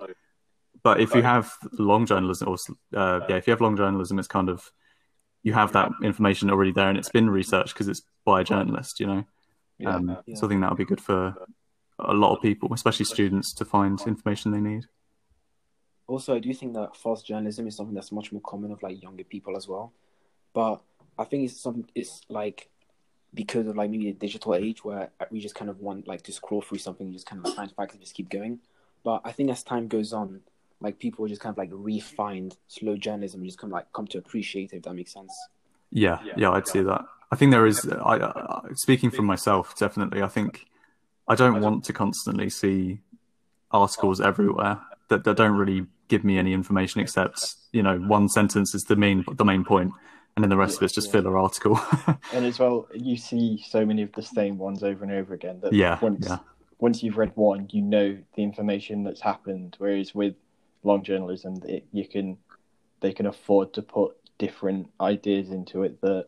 but 0.82 1.02
if 1.02 1.14
you 1.14 1.24
have 1.24 1.52
long 1.74 2.06
journalism, 2.06 2.48
or 2.48 2.58
uh, 2.96 3.22
yeah, 3.28 3.36
if 3.36 3.48
you 3.48 3.52
have 3.52 3.62
long 3.62 3.76
journalism, 3.76 4.18
it's 4.20 4.28
kind 4.28 4.50
of 4.50 4.72
you 5.44 5.54
have 5.54 5.74
that 5.74 5.92
information 6.04 6.50
already 6.50 6.72
there, 6.72 6.90
and 6.90 6.98
it's 6.98 7.10
been 7.10 7.30
researched 7.30 7.74
because 7.74 7.88
it's 7.88 8.02
by 8.26 8.42
a 8.42 8.44
journalist. 8.44 9.00
You 9.00 9.08
know, 9.08 9.24
um, 9.86 10.18
Yeah. 10.26 10.36
so 10.36 10.48
I 10.48 10.50
think 10.50 10.62
that 10.62 10.70
would 10.72 10.78
be 10.78 10.86
good 10.86 11.02
for 11.02 11.36
a 12.00 12.14
lot 12.14 12.36
of 12.36 12.42
people, 12.42 12.74
especially 12.74 13.06
students, 13.06 13.54
to 13.54 13.66
find 13.66 14.00
information 14.06 14.52
they 14.52 14.60
need. 14.60 14.86
Also, 16.08 16.36
I 16.36 16.40
do 16.40 16.54
think 16.54 16.74
that 16.74 16.96
fast 16.96 17.26
journalism 17.26 17.68
is 17.68 17.76
something 17.76 17.96
that's 17.96 18.12
much 18.12 18.32
more 18.32 18.42
common 18.42 18.72
of 18.72 18.84
like 18.84 19.02
younger 19.02 19.24
people 19.24 19.58
as 19.58 19.68
well. 19.68 19.92
But 20.54 20.82
I 21.18 21.24
think 21.24 21.46
it's 21.46 21.62
something 21.62 21.88
it's 21.96 22.22
like 22.30 22.70
because 23.34 23.68
of 23.68 23.76
like 23.76 23.90
maybe 23.90 24.06
the 24.06 24.14
digital 24.14 24.56
age 24.56 24.84
where 24.84 25.10
we 25.30 25.40
just 25.40 25.56
kind 25.56 25.70
of 25.70 25.80
want 25.80 26.08
like 26.08 26.22
to 26.24 26.32
scroll 26.32 26.62
through 26.62 26.78
something, 26.78 27.12
just 27.12 27.26
kind 27.26 27.46
of 27.46 27.54
find 27.54 27.72
facts 27.72 27.94
and 27.94 28.02
just 28.02 28.16
keep 28.16 28.30
going. 28.30 28.60
But 29.04 29.22
I 29.24 29.32
think 29.32 29.52
as 29.52 29.64
time 29.64 29.88
goes 29.88 30.14
on, 30.14 30.42
like 30.80 31.00
people 31.00 31.28
just 31.28 31.42
kind 31.42 31.54
of 31.54 31.58
like 31.58 31.70
refine 31.72 32.52
slow 32.68 32.98
journalism 32.98 33.42
and 33.42 33.48
just 33.48 33.60
come 33.60 33.72
like 33.72 33.92
come 33.94 34.08
to 34.08 34.18
appreciate 34.18 34.74
it. 34.74 34.78
If 34.78 34.84
that 34.84 34.94
makes 34.94 35.14
sense. 35.14 35.34
Yeah, 35.92 36.20
yeah, 36.36 36.52
I'd 36.52 36.68
see 36.68 36.82
that. 36.82 37.06
I 37.32 37.36
think 37.36 37.52
there 37.52 37.66
is. 37.66 37.88
I, 37.90 38.18
I 38.18 38.62
speaking 38.74 39.12
from 39.12 39.26
myself, 39.26 39.76
definitely. 39.78 40.22
I 40.22 40.28
think 40.28 40.66
I 41.28 41.36
don't 41.36 41.62
want 41.62 41.84
to 41.86 41.94
constantly 41.94 42.50
see 42.50 43.00
articles 43.72 44.22
everywhere 44.22 44.80
that, 45.10 45.24
that 45.24 45.38
don't 45.38 45.56
really 45.58 45.88
give 46.08 46.24
me 46.24 46.38
any 46.38 46.54
information 46.54 47.02
except 47.02 47.56
you 47.72 47.82
know 47.82 47.98
one 47.98 48.30
sentence 48.30 48.76
is 48.76 48.84
the 48.84 48.96
main 48.96 49.26
the 49.34 49.46
main 49.46 49.64
point, 49.64 49.92
and 50.36 50.44
then 50.44 50.50
the 50.50 50.58
rest 50.58 50.78
of 50.78 50.84
it's 50.84 50.94
just 50.94 51.12
filler 51.12 51.38
article. 51.38 51.80
And 52.34 52.46
as 52.46 52.60
well, 52.60 52.88
you 52.94 53.18
see 53.18 53.64
so 53.68 53.86
many 53.86 54.02
of 54.02 54.12
the 54.14 54.22
same 54.22 54.58
ones 54.58 54.84
over 54.84 55.04
and 55.04 55.14
over 55.14 55.34
again 55.34 55.60
that 55.62 55.74
yeah, 55.74 56.00
once 56.02 56.28
yeah, 56.28 56.40
once 56.80 57.04
you've 57.04 57.18
read 57.18 57.32
one, 57.36 57.70
you 57.72 57.82
know 57.82 58.18
the 58.36 58.44
information 58.44 59.04
that's 59.04 59.22
happened. 59.22 59.76
Whereas 59.80 60.14
with 60.14 60.36
long 60.84 61.04
journalism, 61.04 61.56
it, 61.66 61.86
you 61.92 62.08
can 62.08 62.38
they 63.00 63.14
can 63.14 63.26
afford 63.26 63.74
to 63.74 63.82
put 63.82 64.16
different 64.38 64.90
ideas 65.00 65.50
into 65.50 65.84
it 65.84 66.02
that 66.02 66.28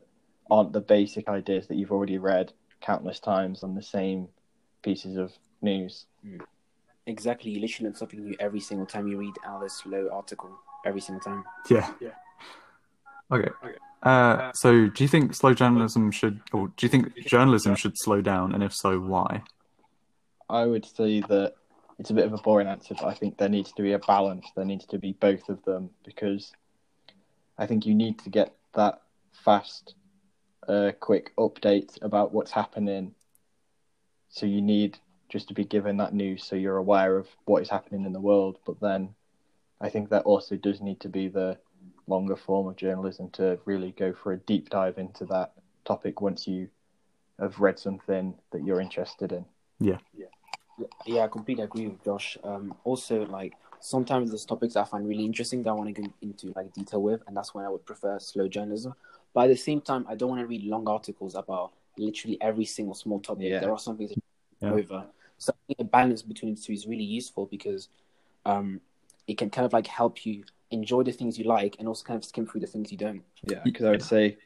aren't 0.49 0.73
the 0.73 0.81
basic 0.81 1.27
ideas 1.27 1.67
that 1.67 1.75
you've 1.75 1.91
already 1.91 2.17
read 2.17 2.53
countless 2.79 3.19
times 3.19 3.63
on 3.63 3.75
the 3.75 3.81
same 3.81 4.29
pieces 4.81 5.17
of 5.17 5.33
news. 5.61 6.05
Exactly, 7.05 7.51
you 7.51 7.61
literally 7.61 7.89
learn 7.89 7.95
something 7.95 8.23
new 8.23 8.35
every 8.39 8.59
single 8.59 8.85
time 8.85 9.07
you 9.07 9.17
read 9.17 9.33
Alice 9.45 9.81
slow 9.83 10.09
article, 10.11 10.51
every 10.85 11.01
single 11.01 11.21
time. 11.21 11.43
Yeah. 11.69 11.91
Yeah. 11.99 12.09
Okay. 13.31 13.49
Uh, 14.03 14.51
so, 14.53 14.87
do 14.87 15.03
you 15.03 15.07
think 15.07 15.33
slow 15.33 15.53
journalism 15.53 16.11
should, 16.11 16.39
or 16.53 16.67
do 16.77 16.85
you 16.85 16.89
think 16.89 17.15
journalism 17.25 17.75
should 17.75 17.97
slow 17.97 18.21
down, 18.21 18.53
and 18.53 18.63
if 18.63 18.73
so, 18.73 18.99
why? 18.99 19.41
I 20.49 20.65
would 20.65 20.85
say 20.85 21.21
that 21.21 21.55
it's 21.99 22.09
a 22.09 22.13
bit 22.13 22.25
of 22.25 22.33
a 22.33 22.37
boring 22.37 22.67
answer, 22.67 22.93
but 22.93 23.05
I 23.05 23.13
think 23.13 23.37
there 23.37 23.49
needs 23.49 23.71
to 23.73 23.81
be 23.81 23.93
a 23.93 23.99
balance. 23.99 24.45
There 24.55 24.65
needs 24.65 24.85
to 24.87 24.99
be 24.99 25.13
both 25.13 25.49
of 25.49 25.63
them 25.65 25.89
because 26.05 26.53
I 27.57 27.65
think 27.65 27.85
you 27.85 27.95
need 27.95 28.19
to 28.19 28.29
get 28.29 28.55
that 28.75 29.01
fast, 29.31 29.95
uh, 30.67 30.91
quick 30.99 31.35
update 31.37 32.01
about 32.01 32.33
what's 32.33 32.51
happening. 32.51 33.13
So 34.37 34.45
you 34.45 34.61
need 34.61 34.99
just 35.29 35.47
to 35.47 35.55
be 35.55 35.65
given 35.65 35.97
that 35.97 36.13
news 36.13 36.43
so 36.43 36.55
you're 36.55 36.77
aware 36.77 37.17
of 37.17 37.27
what 37.45 37.63
is 37.63 37.69
happening 37.69 38.05
in 38.05 38.13
the 38.13 38.19
world. 38.19 38.59
But 38.67 38.79
then 38.79 39.15
I 39.81 39.89
think 39.89 40.09
that 40.09 40.25
also 40.25 40.55
does 40.55 40.79
need 40.79 40.99
to 40.99 41.09
be 41.09 41.27
the 41.27 41.57
longer 42.05 42.35
form 42.35 42.67
of 42.67 42.75
journalism 42.75 43.31
to 43.31 43.57
really 43.65 43.95
go 43.97 44.13
for 44.13 44.33
a 44.33 44.37
deep 44.37 44.69
dive 44.69 44.99
into 44.99 45.25
that 45.25 45.53
topic 45.85 46.21
once 46.21 46.47
you 46.47 46.69
have 47.39 47.59
read 47.59 47.79
something 47.79 48.35
that 48.51 48.63
you're 48.63 48.79
interested 48.79 49.31
in. 49.31 49.43
Yeah. 49.79 49.97
Yeah. 50.15 50.85
Yeah, 51.07 51.23
I 51.23 51.27
completely 51.29 51.63
agree 51.63 51.87
with 51.87 52.03
Josh. 52.05 52.37
Um, 52.43 52.75
also, 52.83 53.25
like 53.25 53.53
sometimes 53.79 54.29
there's 54.29 54.45
topics 54.45 54.75
I 54.75 54.83
find 54.83 55.07
really 55.09 55.25
interesting 55.25 55.63
that 55.63 55.71
I 55.71 55.73
want 55.73 55.95
to 55.95 55.99
go 55.99 56.13
into 56.21 56.53
like 56.55 56.71
detail 56.73 57.01
with, 57.01 57.23
and 57.25 57.35
that's 57.35 57.55
when 57.55 57.65
I 57.65 57.69
would 57.69 57.87
prefer 57.87 58.19
slow 58.19 58.47
journalism. 58.47 58.93
But 59.33 59.45
at 59.45 59.47
the 59.47 59.55
same 59.55 59.81
time, 59.81 60.05
I 60.07 60.13
don't 60.13 60.29
want 60.29 60.41
to 60.41 60.47
read 60.47 60.63
long 60.63 60.87
articles 60.87 61.33
about 61.33 61.71
literally 61.97 62.37
every 62.39 62.65
single 62.65 62.93
small 62.93 63.19
topic. 63.19 63.49
Yeah. 63.49 63.59
There 63.59 63.71
are 63.71 63.79
some 63.79 63.97
things 63.97 64.13
yeah. 64.61 64.71
over. 64.71 65.05
So 65.37 65.53
I 65.53 65.61
think 65.67 65.79
a 65.79 65.83
balance 65.83 66.21
between 66.21 66.55
the 66.55 66.61
two 66.61 66.73
is 66.73 66.87
really 66.87 67.03
useful 67.03 67.45
because 67.45 67.89
um, 68.45 68.81
it 69.27 69.37
can 69.37 69.49
kind 69.49 69.65
of 69.65 69.73
like 69.73 69.87
help 69.87 70.25
you 70.25 70.43
enjoy 70.71 71.03
the 71.03 71.11
things 71.11 71.37
you 71.37 71.45
like 71.45 71.75
and 71.79 71.87
also 71.87 72.03
kind 72.03 72.17
of 72.17 72.25
skim 72.25 72.45
through 72.45 72.61
the 72.61 72.67
things 72.67 72.91
you 72.91 72.97
don't. 72.97 73.23
Yeah, 73.43 73.61
because 73.63 73.85
I 73.85 73.91
would 73.91 74.03
say 74.03 74.37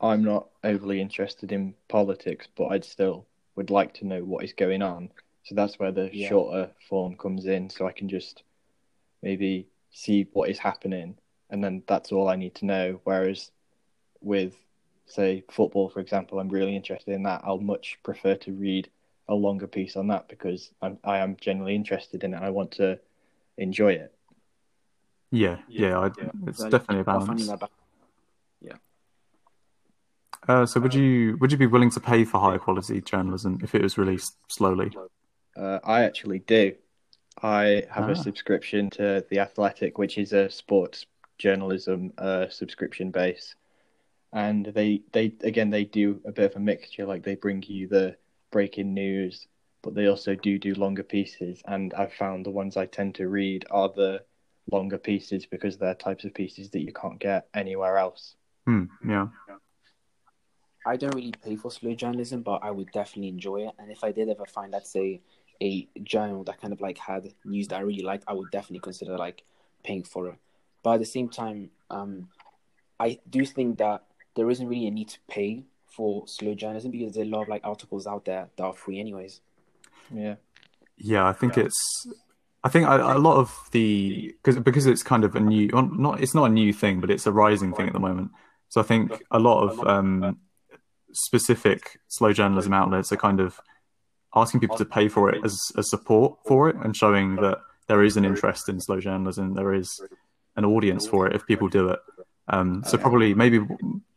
I'm 0.00 0.22
not 0.22 0.48
overly 0.62 1.00
interested 1.00 1.52
in 1.52 1.74
politics, 1.88 2.48
but 2.56 2.66
I'd 2.66 2.84
still 2.84 3.26
would 3.56 3.70
like 3.70 3.94
to 3.94 4.06
know 4.06 4.22
what 4.22 4.44
is 4.44 4.52
going 4.52 4.82
on. 4.82 5.10
So 5.44 5.54
that's 5.54 5.78
where 5.78 5.92
the 5.92 6.10
yeah. 6.12 6.28
shorter 6.28 6.70
form 6.88 7.16
comes 7.16 7.46
in, 7.46 7.70
so 7.70 7.86
I 7.86 7.92
can 7.92 8.08
just 8.08 8.42
maybe 9.22 9.68
see 9.90 10.26
what 10.32 10.50
is 10.50 10.58
happening, 10.58 11.16
and 11.50 11.62
then 11.62 11.82
that's 11.86 12.12
all 12.12 12.28
I 12.28 12.36
need 12.36 12.54
to 12.56 12.66
know. 12.66 13.00
Whereas 13.04 13.50
with 14.20 14.56
say 15.06 15.44
football, 15.50 15.90
for 15.90 16.00
example, 16.00 16.40
I'm 16.40 16.48
really 16.48 16.74
interested 16.74 17.12
in 17.14 17.22
that. 17.24 17.42
I'll 17.44 17.58
much 17.58 17.98
prefer 18.02 18.36
to 18.36 18.52
read 18.52 18.88
a 19.28 19.34
longer 19.34 19.66
piece 19.66 19.96
on 19.96 20.08
that 20.08 20.28
because 20.28 20.70
I'm 20.82 20.98
I 21.04 21.18
am 21.18 21.36
genuinely 21.40 21.74
interested 21.74 22.24
in 22.24 22.34
it. 22.34 22.42
I 22.42 22.50
want 22.50 22.72
to 22.72 22.98
enjoy 23.56 23.92
it. 23.92 24.14
Yeah, 25.30 25.58
yeah, 25.68 25.98
I, 25.98 26.06
yeah. 26.06 26.30
it's 26.46 26.62
definitely 26.62 27.00
a 27.00 27.04
balance. 27.04 27.50
Yeah. 28.60 28.74
Uh, 30.46 30.66
so 30.66 30.80
would 30.80 30.94
you 30.94 31.36
would 31.40 31.50
you 31.50 31.58
be 31.58 31.66
willing 31.66 31.90
to 31.90 32.00
pay 32.00 32.24
for 32.24 32.38
higher 32.38 32.58
quality 32.58 33.00
journalism 33.00 33.58
if 33.62 33.74
it 33.74 33.82
was 33.82 33.98
released 33.98 34.36
slowly? 34.48 34.92
Uh, 35.56 35.78
I 35.84 36.02
actually 36.02 36.40
do. 36.40 36.74
I 37.42 37.84
have 37.90 38.08
ah. 38.08 38.12
a 38.12 38.16
subscription 38.16 38.90
to 38.90 39.24
the 39.28 39.40
Athletic, 39.40 39.98
which 39.98 40.18
is 40.18 40.32
a 40.32 40.48
sports 40.50 41.06
journalism 41.38 42.12
uh, 42.18 42.48
subscription 42.48 43.10
base, 43.10 43.54
and 44.32 44.66
they 44.66 45.02
they 45.12 45.32
again 45.42 45.70
they 45.70 45.84
do 45.84 46.20
a 46.24 46.32
bit 46.32 46.50
of 46.50 46.56
a 46.56 46.60
mixture. 46.60 47.06
Like 47.06 47.24
they 47.24 47.34
bring 47.34 47.62
you 47.66 47.88
the 47.88 48.16
breaking 48.54 48.94
news, 48.94 49.48
but 49.82 49.96
they 49.96 50.06
also 50.06 50.36
do 50.36 50.60
do 50.60 50.74
longer 50.74 51.02
pieces. 51.02 51.60
And 51.66 51.92
I've 51.94 52.12
found 52.14 52.46
the 52.46 52.50
ones 52.50 52.76
I 52.76 52.86
tend 52.86 53.16
to 53.16 53.28
read 53.28 53.66
are 53.68 53.88
the 53.88 54.22
longer 54.70 54.96
pieces 54.96 55.44
because 55.44 55.76
they're 55.76 55.96
types 55.96 56.24
of 56.24 56.32
pieces 56.34 56.70
that 56.70 56.82
you 56.82 56.92
can't 56.92 57.18
get 57.18 57.48
anywhere 57.52 57.98
else. 57.98 58.36
Hmm, 58.64 58.84
yeah. 59.06 59.26
I 60.86 60.96
don't 60.96 61.16
really 61.16 61.34
pay 61.44 61.56
for 61.56 61.70
slow 61.72 61.94
journalism, 61.94 62.42
but 62.42 62.60
I 62.62 62.70
would 62.70 62.92
definitely 62.92 63.30
enjoy 63.30 63.66
it. 63.66 63.72
And 63.80 63.90
if 63.90 64.04
I 64.04 64.12
did 64.12 64.28
ever 64.28 64.46
find, 64.46 64.70
let's 64.70 64.90
say, 64.90 65.20
a 65.60 65.88
journal 66.04 66.44
that 66.44 66.60
kind 66.60 66.72
of 66.72 66.80
like 66.80 66.98
had 66.98 67.34
news 67.44 67.66
that 67.68 67.76
I 67.76 67.80
really 67.80 68.04
liked, 68.04 68.24
I 68.28 68.34
would 68.34 68.52
definitely 68.52 68.80
consider 68.80 69.18
like 69.18 69.42
paying 69.82 70.04
for 70.04 70.28
it. 70.28 70.36
But 70.84 70.94
at 70.94 71.00
the 71.00 71.06
same 71.06 71.28
time, 71.28 71.70
um, 71.90 72.28
I 73.00 73.18
do 73.28 73.44
think 73.44 73.78
that 73.78 74.04
there 74.36 74.48
isn't 74.48 74.68
really 74.68 74.86
a 74.86 74.92
need 74.92 75.08
to 75.08 75.18
pay 75.26 75.64
for 75.96 76.26
slow 76.26 76.54
journalism 76.54 76.90
because 76.90 77.14
there's 77.14 77.26
a 77.26 77.30
lot 77.30 77.42
of 77.42 77.48
like 77.48 77.62
articles 77.64 78.06
out 78.06 78.24
there 78.24 78.48
that 78.56 78.62
are 78.62 78.72
free 78.72 79.00
anyways. 79.00 79.40
Yeah. 80.12 80.36
Yeah, 80.96 81.26
I 81.26 81.32
think 81.32 81.56
yeah. 81.56 81.64
it's. 81.64 82.06
I 82.62 82.68
think 82.70 82.86
a, 82.86 82.96
a 82.96 83.18
lot 83.18 83.36
of 83.36 83.54
the 83.72 84.34
because 84.42 84.58
because 84.58 84.86
it's 84.86 85.02
kind 85.02 85.24
of 85.24 85.36
a 85.36 85.40
new 85.40 85.68
not 85.68 86.22
it's 86.22 86.34
not 86.34 86.50
a 86.50 86.52
new 86.52 86.72
thing, 86.72 87.00
but 87.00 87.10
it's 87.10 87.26
a 87.26 87.32
rising 87.32 87.74
thing 87.74 87.86
at 87.88 87.92
the 87.92 88.00
moment. 88.00 88.30
So 88.68 88.80
I 88.80 88.84
think 88.84 89.22
a 89.30 89.38
lot 89.38 89.68
of 89.68 89.86
um, 89.86 90.38
specific 91.12 91.98
slow 92.08 92.32
journalism 92.32 92.72
outlets 92.72 93.12
are 93.12 93.16
kind 93.16 93.40
of 93.40 93.60
asking 94.34 94.60
people 94.60 94.76
to 94.76 94.84
pay 94.84 95.08
for 95.08 95.30
it 95.30 95.44
as 95.44 95.58
a 95.76 95.82
support 95.82 96.38
for 96.46 96.68
it 96.68 96.76
and 96.76 96.96
showing 96.96 97.36
that 97.36 97.58
there 97.86 98.02
is 98.02 98.16
an 98.16 98.24
interest 98.24 98.68
in 98.68 98.80
slow 98.80 98.98
journalism, 98.98 99.54
there 99.54 99.74
is 99.74 100.00
an 100.56 100.64
audience 100.64 101.06
for 101.06 101.26
it 101.26 101.36
if 101.36 101.46
people 101.46 101.68
do 101.68 101.88
it. 101.88 102.00
Um, 102.48 102.82
so 102.86 102.98
probably 102.98 103.34
maybe 103.34 103.60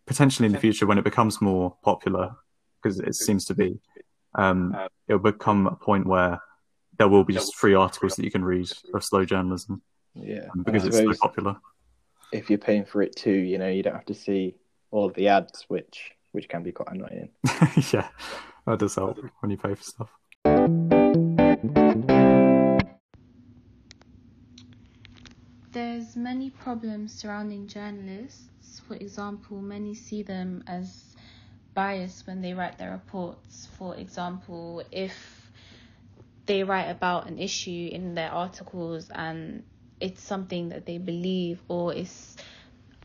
potentially 0.08 0.48
in 0.48 0.54
the 0.54 0.60
future 0.60 0.88
when 0.88 0.98
it 0.98 1.04
becomes 1.04 1.42
more 1.42 1.76
popular, 1.84 2.36
because 2.82 3.00
it 3.00 3.14
seems 3.14 3.46
to 3.46 3.54
be, 3.54 3.80
um, 4.36 4.76
it'll 5.08 5.20
become 5.20 5.68
a 5.68 5.76
point 5.76 6.08
where 6.08 6.42
there 6.98 7.08
will 7.08 7.24
be 7.24 7.34
just 7.34 7.56
free 7.56 7.76
articles 7.76 8.16
that 8.16 8.24
you 8.24 8.32
can 8.32 8.44
read 8.44 8.68
of 8.94 9.04
slow 9.04 9.24
journalism. 9.26 9.82
Yeah, 10.16 10.48
um, 10.54 10.64
because 10.64 10.86
it's 10.86 10.98
so 10.98 11.14
popular. 11.22 11.58
If 12.32 12.50
you're 12.50 12.58
paying 12.58 12.86
for 12.86 13.02
it 13.02 13.16
too, 13.16 13.32
you 13.32 13.58
know, 13.58 13.70
you 13.70 13.84
don't 13.84 13.94
have 13.94 14.06
to 14.06 14.16
see 14.16 14.56
all 14.90 15.06
of 15.06 15.14
the 15.14 15.28
ads, 15.28 15.66
which 15.68 16.12
which 16.32 16.50
can 16.50 16.64
be 16.64 16.72
quite 16.72 16.90
annoying. 16.92 17.30
yeah, 17.94 18.08
that 18.66 18.80
does 18.80 18.96
help 18.96 19.20
when 19.40 19.52
you 19.52 19.58
pay 19.58 19.76
for 19.76 19.84
stuff. 19.84 20.10
There's 25.78 26.16
many 26.16 26.50
problems 26.50 27.14
surrounding 27.14 27.68
journalists 27.68 28.48
for 28.88 28.96
example, 28.96 29.62
many 29.62 29.94
see 29.94 30.24
them 30.24 30.64
as 30.66 31.16
biased 31.76 32.26
when 32.26 32.42
they 32.42 32.54
write 32.54 32.78
their 32.78 32.92
reports. 32.92 33.68
For 33.78 33.96
example, 33.96 34.82
if 34.92 35.52
they 36.46 36.64
write 36.64 36.90
about 36.90 37.28
an 37.28 37.38
issue 37.38 37.90
in 37.92 38.16
their 38.16 38.32
articles 38.32 39.12
and 39.14 39.64
it's 40.00 40.24
something 40.24 40.70
that 40.70 40.88
they 40.88 40.98
believe 40.98 41.62
or 41.68 41.94
it's 41.94 42.38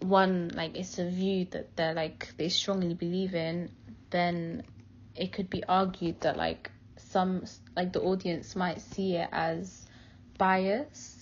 one 0.00 0.50
like 0.54 0.74
it's 0.74 0.98
a 0.98 1.11
view 1.11 1.46
that 1.50 1.76
they're 1.76 1.94
like 1.94 2.32
they 2.38 2.48
strongly 2.48 2.94
believe 2.94 3.35
in 3.35 3.70
then 4.11 4.62
it 5.14 5.32
could 5.32 5.48
be 5.50 5.62
argued 5.64 6.20
that 6.22 6.37
like 6.37 6.70
some 6.96 7.44
like 7.76 7.92
the 7.92 8.00
audience 8.00 8.56
might 8.56 8.80
see 8.80 9.16
it 9.16 9.28
as 9.32 9.87
biased 10.38 11.21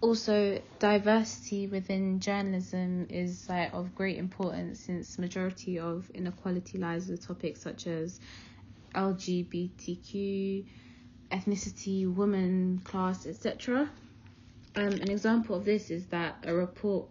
also 0.00 0.60
diversity 0.78 1.66
within 1.66 2.20
journalism 2.20 3.06
is 3.08 3.48
like 3.48 3.72
of 3.72 3.94
great 3.94 4.18
importance 4.18 4.80
since 4.80 5.18
majority 5.18 5.78
of 5.78 6.10
inequality 6.10 6.78
lies 6.78 7.08
with 7.08 7.26
topics 7.26 7.62
such 7.62 7.86
as 7.86 8.20
LGBTQ, 8.94 10.64
ethnicity, 11.30 12.12
woman, 12.12 12.80
class, 12.84 13.26
etc. 13.26 13.90
Um, 14.74 14.92
an 14.92 15.10
example 15.10 15.56
of 15.56 15.64
this 15.64 15.90
is 15.90 16.06
that 16.06 16.36
a 16.44 16.54
report 16.54 17.06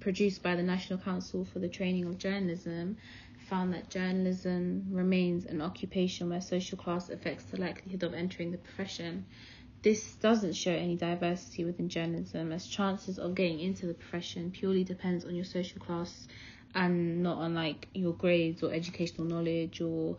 produced 0.00 0.42
by 0.42 0.54
the 0.54 0.62
National 0.62 0.98
Council 0.98 1.44
for 1.44 1.58
the 1.58 1.68
Training 1.68 2.06
of 2.06 2.18
Journalism 2.18 2.96
found 3.48 3.72
that 3.72 3.88
journalism 3.88 4.86
remains 4.90 5.44
an 5.46 5.60
occupation 5.60 6.28
where 6.28 6.40
social 6.40 6.76
class 6.78 7.08
affects 7.08 7.44
the 7.44 7.58
likelihood 7.60 8.02
of 8.02 8.14
entering 8.14 8.50
the 8.50 8.58
profession 8.58 9.24
this 9.82 10.14
doesn't 10.16 10.54
show 10.54 10.72
any 10.72 10.96
diversity 10.96 11.64
within 11.64 11.88
journalism 11.88 12.52
as 12.52 12.66
chances 12.66 13.18
of 13.18 13.34
getting 13.34 13.60
into 13.60 13.86
the 13.86 13.94
profession 13.94 14.50
purely 14.50 14.84
depends 14.84 15.24
on 15.24 15.34
your 15.34 15.44
social 15.44 15.80
class 15.80 16.26
and 16.74 17.22
not 17.22 17.38
on 17.38 17.54
like 17.54 17.88
your 17.94 18.12
grades 18.12 18.62
or 18.62 18.72
educational 18.72 19.26
knowledge 19.26 19.80
or 19.80 20.16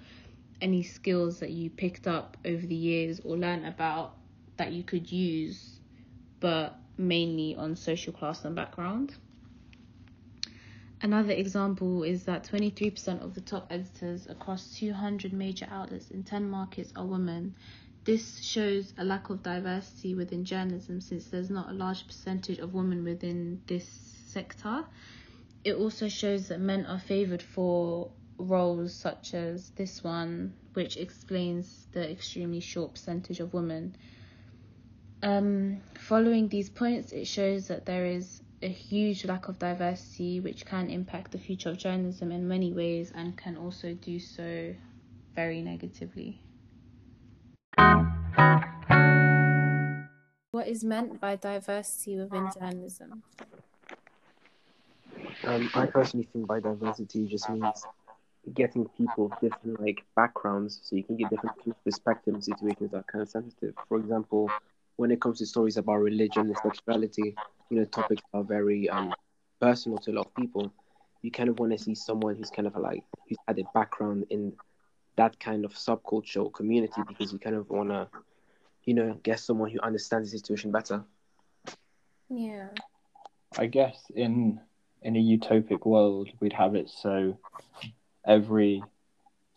any 0.62 0.84
skills 0.84 1.40
that 1.40 1.52
you 1.52 1.70
picked 1.70 2.08
up 2.08 2.38
over 2.46 2.66
the 2.66 2.76
years 2.76 3.20
or 3.24 3.38
learned 3.38 3.66
about 3.66 4.16
that 4.58 4.72
you 4.72 4.84
could 4.84 5.12
use 5.12 5.80
but 6.40 6.78
mainly 6.98 7.56
on 7.56 7.76
social 7.76 8.14
class 8.14 8.44
and 8.46 8.56
background. 8.56 9.16
Another 11.02 11.32
example 11.32 12.04
is 12.04 12.26
that 12.26 12.44
23% 12.44 13.24
of 13.24 13.34
the 13.34 13.40
top 13.40 13.68
editors 13.70 14.28
across 14.28 14.76
200 14.76 15.32
major 15.32 15.66
outlets 15.72 16.12
in 16.12 16.24
10 16.24 16.50
markets 16.50 16.92
are 16.96 17.06
women, 17.06 17.56
this 18.06 18.40
shows 18.44 18.94
a 18.98 19.04
lack 19.04 19.30
of 19.30 19.44
diversity 19.44 20.16
within 20.16 20.46
journalism 20.46 21.02
since 21.02 21.26
there's 21.28 21.50
not 21.50 21.70
a 21.70 21.74
large 21.74 22.08
percentage 22.08 22.60
of 22.60 22.74
women 22.74 23.04
within 23.04 23.62
this 23.68 23.88
sector. 24.28 24.86
It 25.64 25.76
also 25.76 26.08
shows 26.08 26.48
that 26.48 26.60
men 26.60 26.86
are 26.86 27.00
favoured 27.00 27.42
for 27.42 28.12
roles 28.38 28.94
such 28.94 29.34
as 29.34 29.72
this 29.72 30.04
one, 30.04 30.54
which 30.74 30.98
explains 30.98 31.88
the 31.92 32.10
extremely 32.10 32.62
short 32.62 32.94
percentage 32.94 33.40
of 33.40 33.54
women. 33.54 33.96
Um, 35.22 35.82
following 35.96 36.48
these 36.48 36.70
points, 36.70 37.12
it 37.12 37.26
shows 37.26 37.68
that 37.68 37.86
there 37.86 38.06
is 38.06 38.42
a 38.62 38.70
huge 38.70 39.26
lack 39.26 39.50
of 39.50 39.60
diversity, 39.60 40.40
which 40.40 40.66
can 40.66 40.90
impact 40.90 41.32
the 41.32 41.38
future 41.38 41.70
of 41.70 41.78
journalism 41.78 42.32
in 42.32 42.48
many 42.48 42.72
ways 42.72 43.12
and 43.14 43.38
can 43.38 43.58
also 43.58 43.94
do 43.94 44.20
so 44.20 44.74
very 45.36 45.62
negatively. 45.62 46.42
What 50.52 50.68
is 50.68 50.84
meant 50.84 51.22
by 51.22 51.36
diversity 51.36 52.18
within 52.18 52.50
journalism? 52.60 53.24
Um, 55.44 55.70
I 55.74 55.86
personally 55.86 56.28
think 56.34 56.48
by 56.48 56.60
diversity 56.60 57.28
just 57.28 57.50
means 57.50 57.86
getting 58.54 58.88
people 58.98 59.26
of 59.32 59.40
different 59.40 59.80
like 59.80 60.04
backgrounds, 60.16 60.80
so 60.84 60.96
you 60.96 61.04
can 61.04 61.18
get 61.18 61.30
different 61.30 61.56
perspectives 61.84 62.46
situations 62.46 62.92
that 62.92 62.98
are 62.98 63.06
kind 63.12 63.22
of 63.22 63.30
sensitive. 63.30 63.74
For 63.88 63.98
example, 63.98 64.50
when 64.98 65.12
it 65.12 65.22
comes 65.22 65.40
to 65.40 65.46
stories 65.46 65.78
about 65.78 65.98
religion 65.98 66.48
and 66.48 66.58
sexuality, 66.62 67.36
you 67.70 67.80
know, 67.80 67.86
topics 67.86 68.22
are 68.34 68.44
very 68.44 68.90
um, 68.90 69.14
personal 69.62 69.98
to 70.00 70.12
a 70.12 70.14
lot 70.14 70.28
of 70.28 70.36
people. 70.36 70.72
You 71.22 71.32
kind 71.32 71.50
of 71.50 71.60
want 71.60 71.72
to 71.72 71.78
see 71.78 71.96
someone 71.96 72.36
who's 72.36 72.50
kind 72.50 72.68
of 72.68 72.76
like 72.76 73.04
who's 73.28 73.38
had 73.48 73.60
a 73.60 73.64
background 73.74 74.26
in 74.30 74.54
that 75.20 75.38
kind 75.38 75.66
of 75.66 75.74
subculture 75.74 76.42
or 76.46 76.50
community 76.50 77.02
because 77.06 77.34
you 77.34 77.40
kind 77.40 77.58
of 77.58 77.70
want 77.70 77.90
to, 77.90 78.08
you 78.86 78.94
know, 78.94 79.20
get 79.22 79.38
someone 79.38 79.70
who 79.70 79.80
understands 79.82 80.32
the 80.32 80.38
situation 80.38 80.72
better. 80.72 81.04
Yeah. 82.30 82.70
I 83.58 83.66
guess 83.66 83.98
in 84.16 84.62
in 85.02 85.18
a 85.18 85.20
utopic 85.20 85.86
world, 85.86 86.30
we'd 86.40 86.54
have 86.54 86.74
it 86.76 86.90
so 86.90 87.38
every 88.26 88.82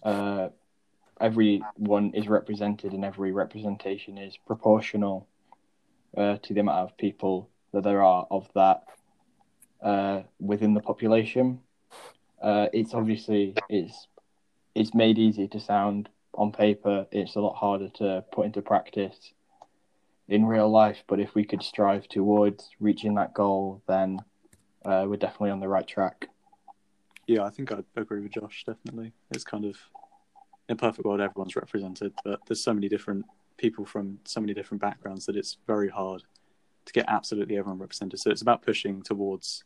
uh, 0.02 0.48
everyone 1.20 2.12
is 2.12 2.26
represented 2.26 2.92
and 2.92 3.04
every 3.04 3.30
representation 3.30 4.18
is 4.18 4.36
proportional 4.44 5.28
uh, 6.16 6.38
to 6.42 6.54
the 6.54 6.60
amount 6.60 6.90
of 6.90 6.96
people 6.96 7.48
that 7.72 7.84
there 7.84 8.02
are 8.02 8.26
of 8.32 8.48
that 8.54 8.82
uh, 9.80 10.22
within 10.40 10.74
the 10.74 10.80
population. 10.80 11.60
Uh, 12.42 12.66
it's 12.72 12.94
obviously 12.94 13.54
it's 13.68 14.08
it's 14.74 14.94
made 14.94 15.18
easy 15.18 15.48
to 15.48 15.60
sound 15.60 16.08
on 16.34 16.52
paper. 16.52 17.06
It's 17.12 17.36
a 17.36 17.40
lot 17.40 17.56
harder 17.56 17.88
to 17.96 18.24
put 18.32 18.46
into 18.46 18.62
practice 18.62 19.32
in 20.28 20.46
real 20.46 20.70
life. 20.70 21.04
But 21.06 21.20
if 21.20 21.34
we 21.34 21.44
could 21.44 21.62
strive 21.62 22.08
towards 22.08 22.70
reaching 22.80 23.14
that 23.16 23.34
goal, 23.34 23.82
then 23.86 24.20
uh, 24.84 25.04
we're 25.08 25.16
definitely 25.16 25.50
on 25.50 25.60
the 25.60 25.68
right 25.68 25.86
track. 25.86 26.28
Yeah, 27.26 27.44
I 27.44 27.50
think 27.50 27.70
I 27.70 27.78
agree 27.96 28.20
with 28.20 28.32
Josh. 28.32 28.64
Definitely, 28.66 29.12
it's 29.30 29.44
kind 29.44 29.64
of 29.64 29.76
in 30.68 30.74
a 30.74 30.76
perfect 30.76 31.04
world, 31.04 31.20
everyone's 31.20 31.56
represented, 31.56 32.12
but 32.24 32.40
there's 32.46 32.62
so 32.62 32.74
many 32.74 32.88
different 32.88 33.26
people 33.56 33.84
from 33.84 34.18
so 34.24 34.40
many 34.40 34.54
different 34.54 34.80
backgrounds 34.80 35.26
that 35.26 35.36
it's 35.36 35.58
very 35.66 35.88
hard 35.88 36.22
to 36.84 36.92
get 36.92 37.04
absolutely 37.08 37.56
everyone 37.56 37.78
represented. 37.78 38.18
So 38.18 38.30
it's 38.30 38.42
about 38.42 38.62
pushing 38.62 39.02
towards 39.02 39.64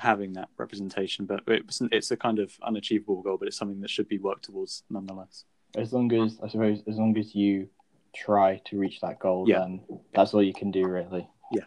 having 0.00 0.32
that 0.32 0.48
representation, 0.56 1.26
but 1.26 1.42
it's, 1.46 1.80
it's 1.92 2.10
a 2.10 2.16
kind 2.16 2.38
of 2.38 2.58
unachievable 2.62 3.22
goal, 3.22 3.36
but 3.36 3.48
it's 3.48 3.56
something 3.56 3.80
that 3.82 3.90
should 3.90 4.08
be 4.08 4.18
worked 4.18 4.44
towards 4.46 4.82
nonetheless. 4.88 5.44
As 5.76 5.92
long 5.92 6.12
as 6.14 6.38
I 6.42 6.48
suppose, 6.48 6.82
as 6.88 6.96
long 6.96 7.16
as 7.18 7.34
you 7.34 7.68
try 8.14 8.60
to 8.64 8.78
reach 8.78 9.00
that 9.02 9.18
goal, 9.18 9.44
Yeah. 9.46 9.60
then 9.60 9.80
that's 10.14 10.32
all 10.34 10.42
you 10.42 10.54
can 10.54 10.70
do, 10.70 10.86
really. 10.88 11.28
Yeah. 11.52 11.64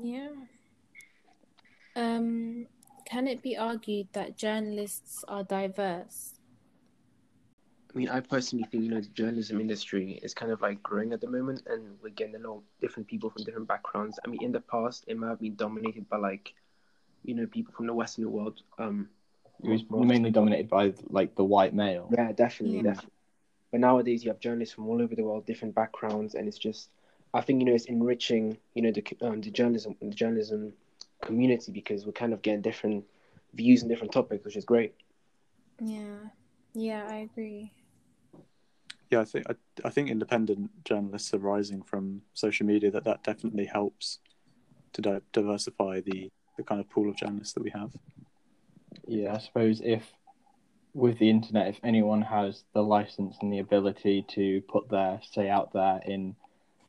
Yeah. 0.00 0.28
Um, 1.96 2.66
can 3.04 3.26
it 3.26 3.42
be 3.42 3.56
argued 3.56 4.08
that 4.12 4.36
journalists 4.36 5.24
are 5.28 5.42
diverse? 5.44 6.34
I 7.94 7.98
mean, 7.98 8.08
I 8.10 8.20
personally 8.20 8.66
think 8.70 8.84
you 8.84 8.90
know 8.90 9.00
the 9.00 9.08
journalism 9.08 9.58
industry 9.60 10.20
is 10.22 10.34
kind 10.34 10.52
of 10.52 10.60
like 10.60 10.82
growing 10.82 11.12
at 11.12 11.20
the 11.20 11.30
moment, 11.30 11.62
and 11.66 11.96
we're 12.02 12.10
getting 12.10 12.36
a 12.36 12.38
lot 12.38 12.58
of 12.58 12.62
different 12.80 13.08
people 13.08 13.30
from 13.30 13.44
different 13.44 13.66
backgrounds. 13.68 14.18
I 14.24 14.28
mean, 14.28 14.42
in 14.42 14.52
the 14.52 14.60
past, 14.60 15.04
it 15.08 15.16
might 15.18 15.30
have 15.30 15.40
been 15.40 15.56
dominated 15.56 16.08
by 16.08 16.18
like, 16.18 16.54
you 17.26 17.34
know, 17.34 17.46
people 17.46 17.74
from 17.74 17.86
the 17.86 17.94
Western 17.94 18.30
world. 18.30 18.62
Um, 18.78 19.08
It 19.62 19.70
was 19.70 19.88
more- 19.90 20.04
mainly 20.04 20.30
dominated 20.30 20.68
by 20.68 20.94
like 21.08 21.34
the 21.34 21.44
white 21.44 21.74
male. 21.74 22.08
Yeah, 22.12 22.30
definitely, 22.32 22.76
Yeah. 22.78 22.82
definitely. 22.84 23.12
But 23.72 23.80
nowadays, 23.80 24.22
you 24.24 24.30
have 24.30 24.38
journalists 24.38 24.74
from 24.74 24.86
all 24.88 25.00
over 25.02 25.14
the 25.16 25.24
world, 25.24 25.44
different 25.46 25.74
backgrounds, 25.74 26.34
and 26.34 26.46
it's 26.46 26.58
just, 26.58 26.90
I 27.34 27.40
think 27.40 27.60
you 27.60 27.66
know, 27.66 27.74
it's 27.74 27.86
enriching, 27.86 28.58
you 28.74 28.82
know, 28.82 28.92
the 28.92 29.02
um, 29.22 29.40
the 29.40 29.50
journalism 29.50 29.96
the 30.00 30.10
journalism 30.10 30.72
community 31.22 31.72
because 31.72 32.06
we're 32.06 32.12
kind 32.12 32.32
of 32.32 32.42
getting 32.42 32.60
different 32.60 33.04
views 33.54 33.82
and 33.82 33.88
different 33.88 34.12
topics, 34.12 34.44
which 34.44 34.56
is 34.56 34.64
great. 34.64 34.94
Yeah. 35.80 36.28
Yeah, 36.74 37.06
I 37.10 37.16
agree. 37.28 37.72
Yeah, 39.10 39.20
I 39.20 39.24
think 39.24 39.46
I, 39.50 39.54
I 39.84 39.90
think 39.90 40.10
independent 40.10 40.84
journalists 40.84 41.32
are 41.32 41.38
rising 41.38 41.82
from 41.82 42.22
social 42.34 42.66
media. 42.66 42.90
That 42.90 43.04
that 43.04 43.22
definitely 43.22 43.64
helps 43.64 44.18
to 44.92 45.02
di- 45.02 45.20
diversify 45.32 46.00
the 46.00 46.30
the 46.56 46.62
kind 46.62 46.80
of 46.80 46.88
pool 46.90 47.08
of 47.08 47.16
journalists 47.16 47.54
that 47.54 47.62
we 47.62 47.70
have. 47.70 47.90
Yeah, 49.06 49.34
I 49.34 49.38
suppose 49.38 49.80
if 49.84 50.02
with 50.96 51.18
the 51.18 51.28
internet, 51.28 51.68
if 51.68 51.76
anyone 51.84 52.22
has 52.22 52.64
the 52.72 52.82
license 52.82 53.36
and 53.42 53.52
the 53.52 53.58
ability 53.58 54.24
to 54.30 54.62
put 54.62 54.88
their 54.88 55.20
say 55.30 55.48
out 55.48 55.72
there 55.72 56.00
in 56.06 56.34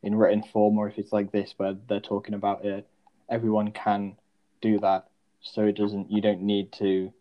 in 0.02 0.16
written 0.16 0.44
form, 0.44 0.78
or 0.78 0.88
if 0.88 0.98
it's 0.98 1.12
like 1.12 1.32
this 1.32 1.54
where 1.58 1.76
they're 1.88 2.00
talking 2.00 2.34
about 2.34 2.64
it, 2.64 2.88
everyone 3.30 3.72
can 3.72 4.16
do 4.62 4.80
that. 4.80 5.08
So 5.42 5.66
it 5.66 5.76
doesn't. 5.76 6.10
You 6.10 6.22
don't 6.22 6.42
need 6.42 6.72
to 6.74 7.12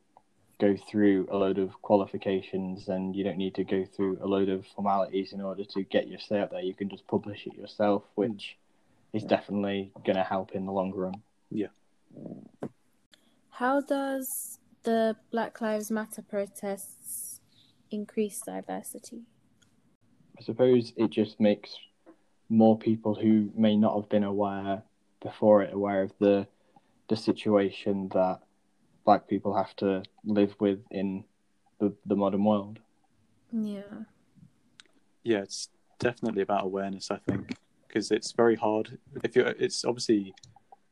go 0.60 0.76
through 0.88 1.28
a 1.30 1.36
load 1.36 1.58
of 1.58 1.82
qualifications, 1.82 2.88
and 2.88 3.16
you 3.16 3.24
don't 3.24 3.36
need 3.36 3.56
to 3.56 3.64
go 3.64 3.84
through 3.84 4.18
a 4.22 4.26
load 4.26 4.48
of 4.48 4.64
formalities 4.74 5.32
in 5.32 5.40
order 5.40 5.64
to 5.64 5.82
get 5.82 6.08
your 6.08 6.20
say 6.20 6.38
out 6.40 6.52
there. 6.52 6.60
You 6.60 6.74
can 6.74 6.88
just 6.88 7.06
publish 7.08 7.46
it 7.46 7.54
yourself, 7.54 8.04
which 8.14 8.56
hmm. 9.10 9.16
is 9.16 9.24
definitely 9.24 9.90
going 10.04 10.16
to 10.16 10.24
help 10.24 10.52
in 10.52 10.66
the 10.66 10.72
long 10.72 10.92
run. 10.92 11.20
How 13.50 13.80
does 13.80 14.58
the 14.82 15.16
Black 15.30 15.60
Lives 15.60 15.90
Matter 15.90 16.22
protests 16.22 17.40
increase 17.90 18.40
diversity? 18.40 19.22
I 20.38 20.42
suppose 20.42 20.92
it 20.96 21.10
just 21.10 21.40
makes 21.40 21.76
more 22.48 22.78
people 22.78 23.14
who 23.14 23.50
may 23.56 23.76
not 23.76 23.96
have 23.96 24.08
been 24.08 24.24
aware 24.24 24.82
before 25.22 25.62
it 25.62 25.72
aware 25.72 26.02
of 26.02 26.12
the 26.20 26.46
the 27.08 27.16
situation 27.16 28.08
that 28.12 28.40
black 29.04 29.28
people 29.28 29.56
have 29.56 29.74
to 29.76 30.02
live 30.24 30.54
with 30.58 30.80
in 30.90 31.24
the, 31.78 31.94
the 32.04 32.16
modern 32.16 32.44
world. 32.44 32.80
Yeah. 33.52 34.04
Yeah, 35.22 35.38
it's 35.38 35.68
definitely 35.98 36.42
about 36.42 36.64
awareness. 36.64 37.10
I 37.10 37.18
think 37.18 37.56
because 37.86 38.10
it's 38.10 38.32
very 38.32 38.56
hard 38.56 38.98
if 39.24 39.34
you're. 39.34 39.46
It's 39.46 39.84
obviously 39.84 40.34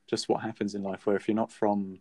just 0.07 0.29
what 0.29 0.43
happens 0.43 0.75
in 0.75 0.83
life. 0.83 1.07
Where 1.07 1.17
if 1.17 1.29
you're 1.29 1.35
not 1.35 1.53
from 1.53 1.99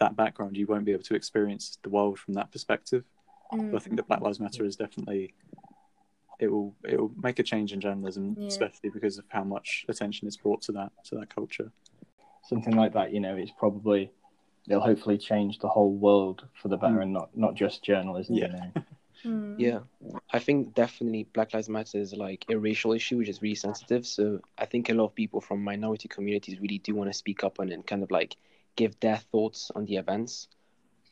that 0.00 0.16
background, 0.16 0.56
you 0.56 0.66
won't 0.66 0.84
be 0.84 0.92
able 0.92 1.02
to 1.04 1.14
experience 1.14 1.78
the 1.82 1.88
world 1.90 2.18
from 2.18 2.34
that 2.34 2.50
perspective. 2.50 3.04
Mm. 3.52 3.70
But 3.70 3.76
I 3.76 3.80
think 3.84 3.96
that 3.96 4.08
Black 4.08 4.20
Lives 4.20 4.40
Matter 4.40 4.64
is 4.64 4.76
definitely 4.76 5.34
it 6.40 6.48
will 6.48 6.74
it 6.84 6.98
will 7.00 7.12
make 7.22 7.38
a 7.38 7.42
change 7.44 7.72
in 7.72 7.80
journalism, 7.80 8.34
Yeah. 8.38 8.48
especially 8.48 8.90
because 8.90 9.18
of 9.18 9.24
how 9.28 9.44
much 9.44 9.84
attention 9.88 10.26
is 10.26 10.36
brought 10.36 10.62
to 10.62 10.72
that 10.72 10.90
to 11.04 11.14
that 11.16 11.32
culture. 11.34 11.70
Something 12.42 12.76
like 12.76 12.92
that, 12.94 13.12
you 13.12 13.20
know, 13.20 13.36
it's 13.36 13.52
probably 13.52 14.10
it'll 14.68 14.82
hopefully 14.82 15.18
change 15.18 15.58
the 15.60 15.68
whole 15.68 15.92
world 15.92 16.46
for 16.54 16.68
the 16.68 16.76
better 16.76 16.96
Mm. 16.96 17.02
and 17.02 17.12
not 17.12 17.36
not 17.36 17.54
just 17.54 17.84
journalism, 17.84 18.34
Yeah. 18.34 18.46
you 18.46 18.52
know. 18.52 18.72
Mm. 19.24 19.58
Yeah, 19.58 19.80
I 20.32 20.38
think 20.38 20.74
definitely 20.74 21.24
Black 21.32 21.54
Lives 21.54 21.68
Matter 21.68 21.98
is 21.98 22.12
like 22.12 22.44
a 22.50 22.58
racial 22.58 22.92
issue, 22.92 23.18
which 23.18 23.28
is 23.28 23.40
really 23.40 23.54
sensitive. 23.54 24.06
So 24.06 24.40
I 24.58 24.66
think 24.66 24.90
a 24.90 24.94
lot 24.94 25.06
of 25.06 25.14
people 25.14 25.40
from 25.40 25.64
minority 25.64 26.08
communities 26.08 26.60
really 26.60 26.78
do 26.78 26.94
want 26.94 27.10
to 27.10 27.14
speak 27.14 27.44
up 27.44 27.60
on 27.60 27.70
it 27.70 27.74
and 27.74 27.86
kind 27.86 28.02
of 28.02 28.10
like 28.10 28.36
give 28.76 28.98
their 29.00 29.16
thoughts 29.16 29.70
on 29.74 29.86
the 29.86 29.96
events, 29.96 30.48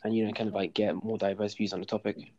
and 0.05 0.15
you 0.15 0.27
know, 0.27 0.33
kind 0.33 0.49
of 0.49 0.55
like 0.55 0.75
get 0.75 1.03
more 1.03 1.17
diverse 1.17 1.55
views 1.55 1.73
on 1.73 1.81
the 1.81 1.87
topic. 1.87 2.33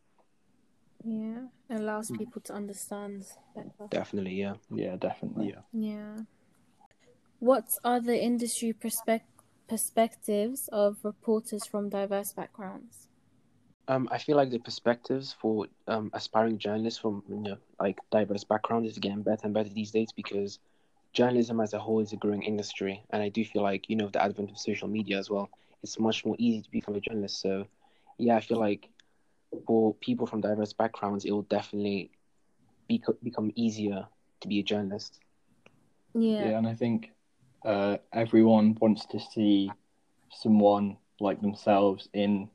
Yeah. 1.03 1.47
It 1.69 1.79
allows 1.79 2.12
people 2.12 2.41
to 2.41 2.53
understand 2.53 3.25
better. 3.55 3.88
Definitely, 3.89 4.36
yeah. 4.36 4.53
Yeah, 4.73 4.95
definitely. 4.95 5.49
Yeah. 5.49 5.62
Yeah. 5.73 6.17
What 7.39 7.65
are 7.83 7.99
the 7.99 8.21
industry 8.21 8.73
perspec- 8.73 9.21
perspectives 9.67 10.69
of 10.71 10.97
reporters 11.03 11.65
from 11.65 11.89
diverse 11.89 12.31
backgrounds? 12.31 13.07
Um, 13.88 14.08
I 14.12 14.17
feel 14.17 14.36
like 14.38 14.50
the 14.50 14.60
perspectives 14.60 15.34
for 15.34 15.67
um, 15.88 16.10
aspiring 16.13 16.58
journalists 16.58 17.00
from 17.00 17.24
you 17.28 17.39
know, 17.39 17.58
like 17.80 18.00
diverse 18.12 18.43
backgrounds 18.43 18.89
is 18.89 18.98
getting 19.00 19.24
better 19.24 19.41
and 19.46 19.54
better 19.54 19.69
these 19.69 19.91
days 19.91 20.12
because 20.12 20.60
journalism 21.13 21.60
as 21.60 21.74
a 21.74 21.80
whole 21.80 22.00
is 22.00 22.13
a 22.13 22.17
growing 22.17 22.43
industry, 22.43 23.04
and 23.12 23.22
I 23.22 23.30
do 23.30 23.43
feel 23.43 23.63
like 23.63 23.89
you 23.89 23.96
know 23.96 24.06
with 24.06 24.13
the 24.13 24.24
advent 24.24 24.52
of 24.52 24.60
social 24.60 24.88
media 24.88 25.17
as 25.17 25.30
well, 25.30 25.50
it's 25.84 26.00
much 26.00 26.26
more 26.26 26.36
easy 26.39 26.62
to 26.62 26.72
become 26.72 26.96
a 26.96 27.00
journalist. 27.02 27.39
So, 27.41 27.65
yeah, 28.17 28.36
I 28.36 28.41
feel 28.41 28.60
like 28.60 28.89
for 29.65 29.93
people 29.96 30.26
from 30.28 30.41
diverse 30.41 30.74
backgrounds, 30.74 31.26
it 31.26 31.32
will 31.32 31.43
definitely 31.43 32.12
be- 32.88 33.04
become 33.24 33.52
easier 33.56 34.08
to 34.41 34.48
be 34.48 34.60
a 34.60 34.63
journalist. 34.63 35.19
Yeah. 36.13 36.52
Yeah, 36.52 36.58
and 36.58 36.67
I 36.67 36.74
think 36.76 37.12
uh, 37.65 37.98
everyone 38.13 38.76
wants 38.82 39.06
to 39.08 39.19
see 39.19 39.76
someone 40.30 40.98
like 41.19 41.41
themselves 41.41 42.10
in 42.13 42.50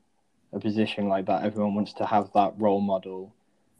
a 0.53 0.59
position 0.59 1.07
like 1.07 1.25
that. 1.27 1.43
Everyone 1.43 1.75
wants 1.75 1.93
to 1.93 2.05
have 2.05 2.31
that 2.33 2.53
role 2.57 2.81
model 2.81 3.33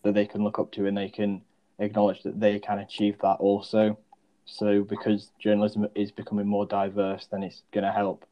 that 0.03 0.13
they 0.13 0.25
can 0.25 0.43
look 0.43 0.59
up 0.59 0.71
to 0.73 0.85
and 0.85 0.97
they 0.97 1.09
can 1.09 1.41
acknowledge 1.79 2.23
that 2.23 2.39
they 2.39 2.59
can 2.59 2.79
achieve 2.79 3.17
that 3.21 3.37
also. 3.39 3.97
So 4.45 4.83
because 4.83 5.31
journalism 5.39 5.87
is 5.95 6.11
becoming 6.11 6.47
more 6.47 6.65
diverse, 6.65 7.27
then 7.31 7.43
it's 7.43 7.63
going 7.71 7.83
to 7.83 7.91
help 7.91 8.25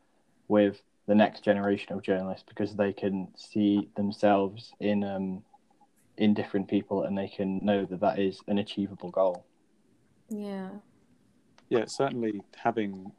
with 0.48 0.82
the 1.08 1.16
next 1.16 1.44
generation 1.44 1.94
of 1.94 2.02
journalists 2.02 2.46
because 2.48 2.76
they 2.76 2.94
can 2.94 3.28
see 3.36 3.90
themselves 3.96 4.74
in 4.80 5.04
um, 5.04 5.44
in 6.18 6.34
different 6.34 6.68
people 6.68 7.04
and 7.04 7.18
they 7.18 7.28
can 7.28 7.64
know 7.64 7.86
that 7.86 8.00
that 8.00 8.20
is 8.20 8.40
an 8.48 8.58
achievable 8.58 9.12
goal. 9.12 9.46
Yeah. 10.30 10.70
Yeah, 11.70 11.86
certainly 11.86 12.42
having 12.56 13.12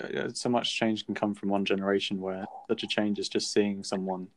uh, 0.00 0.30
so 0.32 0.48
much 0.48 0.76
change 0.76 1.06
can 1.06 1.14
come 1.14 1.34
from 1.34 1.50
one 1.50 1.64
generation 1.64 2.20
where 2.20 2.44
such 2.68 2.82
a 2.82 2.86
change 2.86 3.18
is 3.18 3.28
just 3.28 3.52
seeing 3.52 3.84
someone 3.84 4.28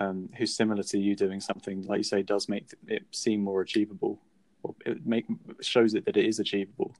um, 0.00 0.28
who's 0.36 0.54
similar 0.54 0.82
to 0.82 0.98
you 0.98 1.16
doing 1.16 1.40
something 1.40 1.82
like 1.86 1.98
you 1.98 2.04
say 2.04 2.22
does 2.22 2.48
make 2.48 2.68
it 2.86 3.04
seem 3.10 3.40
more 3.42 3.60
achievable 3.62 4.20
or 4.62 4.74
it 4.86 5.06
make 5.06 5.26
shows 5.60 5.94
it 5.94 6.04
that 6.04 6.16
it 6.16 6.24
is 6.24 6.38
achievable. 6.38 6.94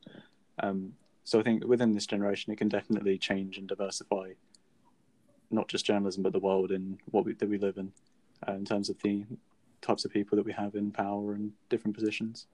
Um, 0.61 0.93
so 1.25 1.39
i 1.39 1.43
think 1.43 1.63
within 1.67 1.93
this 1.93 2.07
generation 2.07 2.53
it 2.53 2.57
can 2.57 2.71
definitely 2.71 3.19
change 3.19 3.59
and 3.59 3.69
diversify 3.69 4.31
not 5.51 5.69
just 5.69 5.85
journalism 5.85 6.23
but 6.23 6.33
the 6.33 6.39
world 6.39 6.71
and 6.71 6.99
what 7.11 7.27
we, 7.27 7.35
that 7.35 7.49
we 7.49 7.59
live 7.59 7.77
in 7.77 7.93
uh, 8.49 8.53
in 8.53 8.65
terms 8.65 8.89
of 8.89 8.97
the 9.03 9.25
types 9.83 10.05
of 10.05 10.13
people 10.13 10.37
that 10.37 10.45
we 10.45 10.53
have 10.53 10.75
in 10.75 10.91
power 10.91 11.35
and 11.35 11.53
different 11.69 11.97
positions. 11.97 12.47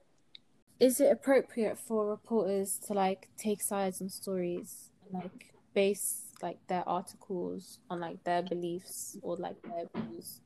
Is 0.79 0.99
it 0.99 1.11
appropriate 1.11 1.77
for 1.77 2.07
reporters 2.07 2.77
to 2.87 2.93
like 2.93 3.29
take 3.37 3.61
sides 3.61 4.01
on 4.01 4.09
stories 4.09 4.89
like 5.11 5.53
base 5.73 6.24
like 6.41 6.57
their 6.67 6.87
articles 6.87 7.79
on 7.89 7.99
like 7.99 8.23
their 8.23 8.41
beliefs 8.43 9.17
or 9.21 9.35
like 9.37 9.55
their 9.63 9.85
views 9.95 10.41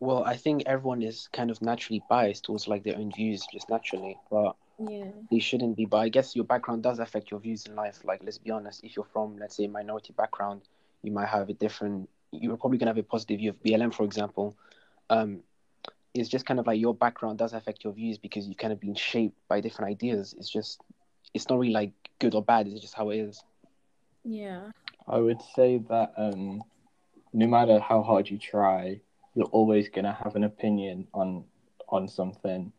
Well, 0.00 0.24
I 0.24 0.36
think 0.36 0.62
everyone 0.66 1.02
is 1.02 1.28
kind 1.32 1.50
of 1.50 1.60
naturally 1.62 2.02
biased 2.08 2.44
towards 2.44 2.68
like 2.68 2.84
their 2.84 2.96
own 2.96 3.12
views, 3.12 3.46
just 3.52 3.68
naturally. 3.70 4.18
But 4.30 4.56
yeah 4.78 5.10
they 5.30 5.38
shouldn't 5.38 5.76
be. 5.76 5.86
But 5.86 5.98
I 5.98 6.08
guess 6.08 6.36
your 6.36 6.44
background 6.44 6.82
does 6.82 6.98
affect 6.98 7.30
your 7.30 7.40
views 7.40 7.66
in 7.66 7.74
life. 7.74 8.04
Like, 8.04 8.22
let's 8.22 8.38
be 8.38 8.50
honest. 8.50 8.84
If 8.84 8.94
you're 8.96 9.06
from, 9.12 9.38
let's 9.38 9.56
say, 9.56 9.64
a 9.64 9.68
minority 9.68 10.12
background, 10.16 10.62
you 11.02 11.12
might 11.12 11.28
have 11.28 11.48
a 11.48 11.54
different. 11.54 12.08
You're 12.30 12.56
probably 12.56 12.78
gonna 12.78 12.90
have 12.90 12.98
a 12.98 13.02
positive 13.02 13.38
view 13.38 13.50
of 13.50 13.62
BLM, 13.62 13.92
for 13.94 14.04
example. 14.04 14.54
Um, 15.08 15.40
it's 16.14 16.28
just 16.28 16.46
kind 16.46 16.58
of 16.60 16.66
like 16.66 16.80
your 16.80 16.94
background 16.94 17.38
does 17.38 17.52
affect 17.52 17.84
your 17.84 17.92
views 17.92 18.18
because 18.18 18.46
you've 18.46 18.56
kind 18.58 18.72
of 18.72 18.80
been 18.80 18.94
shaped 18.94 19.36
by 19.48 19.60
different 19.60 19.90
ideas. 19.90 20.34
It's 20.38 20.48
just, 20.50 20.80
it's 21.34 21.48
not 21.48 21.58
really 21.58 21.72
like 21.72 21.92
good 22.18 22.34
or 22.34 22.42
bad. 22.42 22.66
It's 22.66 22.80
just 22.80 22.94
how 22.94 23.10
it 23.10 23.18
is. 23.18 23.44
yeah 24.24 24.70
I 25.08 25.18
would 25.18 25.40
say 25.54 25.78
that 25.88 26.12
um, 26.16 26.62
no 27.32 27.46
matter 27.46 27.78
how 27.78 28.02
hard 28.02 28.28
you 28.28 28.38
try, 28.38 29.00
you're 29.34 29.46
always 29.46 29.88
gonna 29.88 30.18
have 30.24 30.36
an 30.36 30.44
opinion 30.44 31.06
on 31.14 31.44
on 31.88 32.08
something, 32.08 32.72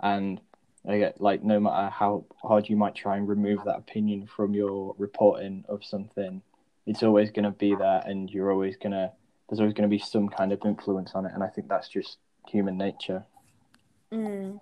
and 0.00 0.40
I 0.86 0.98
get 0.98 1.20
like 1.20 1.42
no 1.42 1.58
matter 1.58 1.88
how 1.90 2.24
hard 2.42 2.68
you 2.68 2.76
might 2.76 2.94
try 2.94 3.16
and 3.16 3.28
remove 3.28 3.64
that 3.64 3.78
opinion 3.78 4.26
from 4.26 4.54
your 4.54 4.94
reporting 4.98 5.64
of 5.68 5.84
something, 5.84 6.42
it's 6.86 7.02
always 7.02 7.30
gonna 7.30 7.50
be 7.50 7.74
there, 7.74 8.02
and 8.04 8.30
you're 8.30 8.52
always 8.52 8.76
gonna 8.76 9.12
there's 9.48 9.60
always 9.60 9.74
gonna 9.74 9.88
be 9.88 9.98
some 9.98 10.28
kind 10.28 10.52
of 10.52 10.60
influence 10.64 11.12
on 11.14 11.26
it, 11.26 11.32
and 11.34 11.42
I 11.42 11.48
think 11.48 11.68
that's 11.68 11.88
just 11.88 12.18
human 12.48 12.76
nature. 12.76 13.24
mm. 14.12 14.60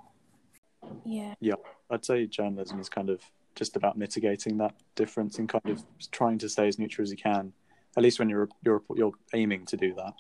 yeah 1.05 1.35
Yeah, 1.41 1.55
I'd 1.91 2.05
say 2.05 2.27
journalism 2.27 2.81
is 2.81 2.89
kind 2.89 3.11
of 3.11 3.21
just 3.55 3.77
about 3.77 3.99
mitigating 3.99 4.57
that 4.59 4.75
difference 4.95 5.39
and 5.39 5.49
kind 5.49 5.69
of 5.69 5.85
trying 6.11 6.39
to 6.39 6.49
stay 6.49 6.69
as 6.69 6.79
neutral 6.79 7.03
as 7.03 7.11
you 7.11 7.17
can. 7.17 7.53
At 7.97 8.03
least 8.03 8.19
when 8.19 8.29
you're 8.29 8.49
you're 8.65 8.83
you're 8.95 9.13
aiming 9.35 9.67
to 9.67 9.77
do 9.77 9.95
that. 9.95 10.15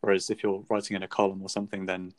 Whereas 0.00 0.30
if 0.30 0.42
you're 0.42 0.64
writing 0.68 0.96
in 0.96 1.02
a 1.02 1.08
column 1.08 1.42
or 1.42 1.48
something, 1.48 1.86
then 1.86 2.12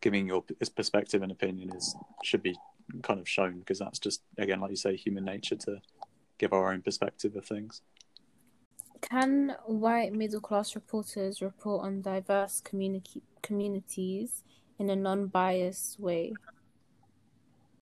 giving 0.00 0.26
your 0.26 0.44
perspective 0.74 1.22
and 1.22 1.30
opinion 1.30 1.74
is 1.74 1.94
should 2.22 2.42
be 2.42 2.56
kind 3.02 3.20
of 3.20 3.28
shown 3.28 3.60
because 3.60 3.78
that's 3.78 3.98
just 3.98 4.22
again, 4.38 4.60
like 4.60 4.70
you 4.70 4.76
say, 4.76 4.96
human 4.96 5.24
nature 5.24 5.56
to 5.56 5.80
give 6.38 6.52
our 6.52 6.72
own 6.72 6.82
perspective 6.82 7.36
of 7.36 7.44
things. 7.44 7.82
Can 9.00 9.56
white 9.66 10.12
middle 10.12 10.40
class 10.40 10.74
reporters 10.74 11.40
report 11.40 11.84
on 11.84 12.02
diverse 12.02 12.60
community 12.60 13.22
communities 13.42 14.42
in 14.78 14.90
a 14.90 14.96
non 14.96 15.26
biased 15.26 15.98
way? 16.00 16.34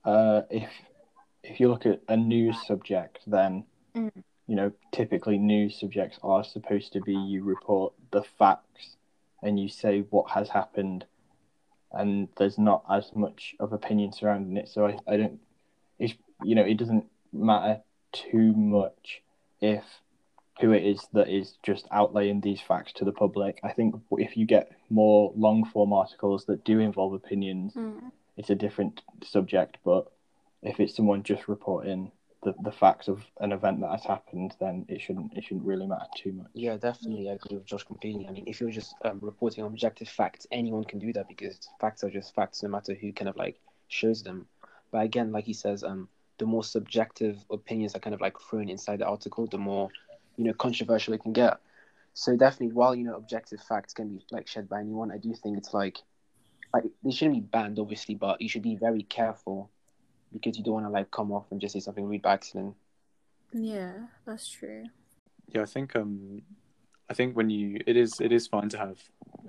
Uh, 0.05 0.41
if 0.49 0.69
if 1.43 1.59
you 1.59 1.69
look 1.69 1.85
at 1.85 2.01
a 2.07 2.17
news 2.17 2.65
subject, 2.65 3.19
then 3.27 3.65
Mm. 3.95 4.11
you 4.47 4.55
know 4.55 4.71
typically 4.91 5.37
news 5.37 5.79
subjects 5.79 6.19
are 6.23 6.43
supposed 6.43 6.93
to 6.93 7.01
be 7.01 7.13
you 7.13 7.43
report 7.43 7.93
the 8.11 8.23
facts 8.23 8.97
and 9.43 9.59
you 9.59 9.67
say 9.69 10.01
what 10.09 10.31
has 10.31 10.49
happened, 10.49 11.05
and 11.91 12.27
there's 12.37 12.57
not 12.57 12.83
as 12.89 13.13
much 13.15 13.55
of 13.59 13.73
opinion 13.73 14.11
surrounding 14.11 14.57
it. 14.57 14.67
So 14.69 14.87
I, 14.87 14.97
I 15.07 15.17
don't, 15.17 15.39
it's 15.99 16.13
you 16.41 16.55
know 16.55 16.63
it 16.63 16.77
doesn't 16.77 17.05
matter 17.31 17.81
too 18.13 18.53
much 18.53 19.21
if 19.61 19.83
who 20.61 20.71
it 20.71 20.83
is 20.85 21.07
that 21.13 21.27
is 21.29 21.57
just 21.63 21.89
outlaying 21.89 22.41
these 22.41 22.61
facts 22.61 22.93
to 22.93 23.05
the 23.05 23.11
public. 23.11 23.59
I 23.63 23.73
think 23.73 23.95
if 24.11 24.37
you 24.37 24.45
get 24.45 24.71
more 24.89 25.33
long 25.35 25.65
form 25.65 25.91
articles 25.93 26.45
that 26.45 26.63
do 26.63 26.79
involve 26.79 27.13
opinions, 27.13 27.73
Mm. 27.73 28.11
it's 28.37 28.49
a 28.51 28.55
different 28.55 29.01
subject. 29.23 29.77
But 29.83 30.11
if 30.63 30.79
it's 30.79 30.95
someone 30.95 31.23
just 31.23 31.47
reporting 31.47 32.11
the, 32.43 32.53
the 32.63 32.71
facts 32.71 33.07
of 33.07 33.23
an 33.39 33.51
event 33.51 33.79
that 33.81 33.91
has 33.91 34.03
happened, 34.03 34.55
then 34.59 34.85
it 34.89 35.01
shouldn't 35.01 35.35
it 35.35 35.43
shouldn't 35.43 35.65
really 35.65 35.87
matter 35.87 36.05
too 36.15 36.33
much. 36.33 36.47
Yeah, 36.53 36.77
definitely. 36.77 37.29
I 37.29 37.33
agree 37.33 37.57
with 37.57 37.65
Josh 37.65 37.83
completely. 37.83 38.27
I 38.27 38.31
mean, 38.31 38.43
if 38.47 38.59
you're 38.59 38.71
just 38.71 38.95
um, 39.05 39.19
reporting 39.21 39.63
objective 39.63 40.09
facts, 40.09 40.47
anyone 40.51 40.83
can 40.83 40.99
do 40.99 41.13
that 41.13 41.27
because 41.27 41.69
facts 41.79 42.03
are 42.03 42.09
just 42.09 42.35
facts, 42.35 42.63
no 42.63 42.69
matter 42.69 42.93
who 42.93 43.13
kind 43.13 43.29
of 43.29 43.37
like 43.37 43.59
shows 43.87 44.23
them. 44.23 44.47
But 44.91 45.03
again, 45.03 45.31
like 45.31 45.45
he 45.45 45.53
says, 45.53 45.83
um, 45.83 46.09
the 46.37 46.45
more 46.45 46.63
subjective 46.63 47.37
opinions 47.49 47.95
are 47.95 47.99
kind 47.99 48.13
of 48.13 48.21
like 48.21 48.39
thrown 48.39 48.69
inside 48.69 48.99
the 48.99 49.07
article, 49.07 49.47
the 49.47 49.57
more 49.57 49.89
you 50.37 50.43
know 50.45 50.53
controversial 50.53 51.13
it 51.13 51.23
can 51.23 51.33
get. 51.33 51.59
So 52.13 52.35
definitely, 52.35 52.73
while 52.73 52.95
you 52.95 53.05
know 53.05 53.15
objective 53.15 53.61
facts 53.61 53.93
can 53.93 54.09
be 54.09 54.25
like 54.31 54.47
shared 54.47 54.69
by 54.69 54.79
anyone, 54.79 55.11
I 55.11 55.17
do 55.17 55.33
think 55.33 55.57
it's 55.57 55.73
like 55.73 55.99
like 56.73 56.83
they 57.03 57.11
shouldn't 57.11 57.35
be 57.35 57.41
banned, 57.41 57.79
obviously, 57.79 58.15
but 58.15 58.41
you 58.41 58.49
should 58.49 58.63
be 58.63 58.75
very 58.75 59.03
careful 59.03 59.69
because 60.33 60.57
you 60.57 60.63
don't 60.63 60.73
want 60.73 60.85
to 60.85 60.89
like 60.89 61.11
come 61.11 61.31
off 61.31 61.45
and 61.51 61.61
just 61.61 61.73
say 61.73 61.79
something 61.79 62.05
rude 62.05 62.21
by 62.21 62.33
accident. 62.33 62.75
Yeah, 63.53 63.93
that's 64.25 64.49
true. 64.49 64.85
Yeah, 65.47 65.61
I 65.61 65.65
think 65.65 65.95
um, 65.95 66.41
I 67.09 67.13
think 67.13 67.35
when 67.35 67.49
you 67.49 67.79
it 67.85 67.95
is 67.95 68.19
it 68.19 68.31
is 68.31 68.47
fine 68.47 68.69
to 68.69 68.77
have 68.77 68.97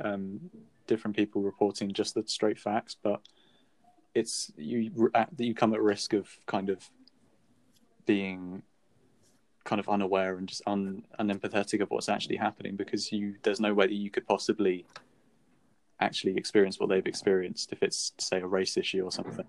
um, 0.01 0.51
different 0.87 1.17
people 1.17 1.43
reporting 1.43 1.93
just 1.93 2.15
the 2.15 2.23
straight 2.27 2.59
facts, 2.59 2.97
but 3.03 3.21
it's 4.15 4.53
you 4.57 5.11
at, 5.15 5.29
you 5.39 5.55
come 5.55 5.75
at 5.75 5.81
risk 5.81 6.13
of 6.13 6.29
kind 6.47 6.69
of 6.71 6.89
being 8.07 8.63
kind 9.65 9.81
of 9.81 9.89
unaware 9.89 10.37
and 10.37 10.47
just 10.47 10.63
un, 10.67 11.03
unempathetic 11.19 11.81
of 11.81 11.91
what's 11.91 12.09
actually 12.11 12.37
happening 12.37 12.77
because 12.77 13.11
you 13.11 13.35
there's 13.43 13.61
no 13.61 13.73
way 13.73 13.87
that 13.87 13.95
you 13.95 14.11
could 14.11 14.27
possibly 14.27 14.85
actually 16.05 16.37
experience 16.37 16.79
what 16.79 16.89
they've 16.89 17.07
experienced 17.07 17.73
if 17.73 17.83
it's 17.83 18.13
say 18.19 18.41
a 18.41 18.47
race 18.47 18.77
issue 18.77 19.03
or 19.03 19.11
something. 19.11 19.47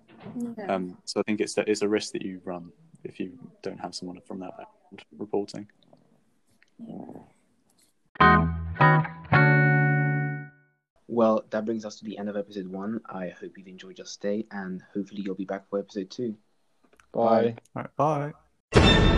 Yeah. 0.58 0.74
Um, 0.74 0.96
so 1.04 1.20
I 1.20 1.22
think 1.24 1.40
it's 1.40 1.54
that 1.54 1.68
it's 1.68 1.82
a 1.82 1.88
risk 1.88 2.12
that 2.12 2.22
you 2.22 2.40
run 2.44 2.72
if 3.04 3.20
you 3.20 3.38
don't 3.62 3.78
have 3.78 3.94
someone 3.94 4.20
from 4.26 4.40
that 4.40 4.56
background 4.56 5.04
reporting. 5.18 5.68
Well, 11.08 11.44
that 11.50 11.64
brings 11.64 11.84
us 11.84 11.96
to 12.00 12.04
the 12.04 12.18
end 12.18 12.28
of 12.28 12.36
episode 12.36 12.66
one. 12.66 13.00
I 13.08 13.28
hope 13.28 13.52
you've 13.56 13.68
enjoyed 13.68 13.98
your 13.98 14.06
stay, 14.06 14.46
and 14.50 14.82
hopefully 14.92 15.22
you'll 15.22 15.34
be 15.34 15.44
back 15.44 15.68
for 15.70 15.78
episode 15.78 16.10
two. 16.10 16.36
Bye. 17.12 17.56
All 17.74 17.84
right, 17.96 18.32
bye. 18.72 19.15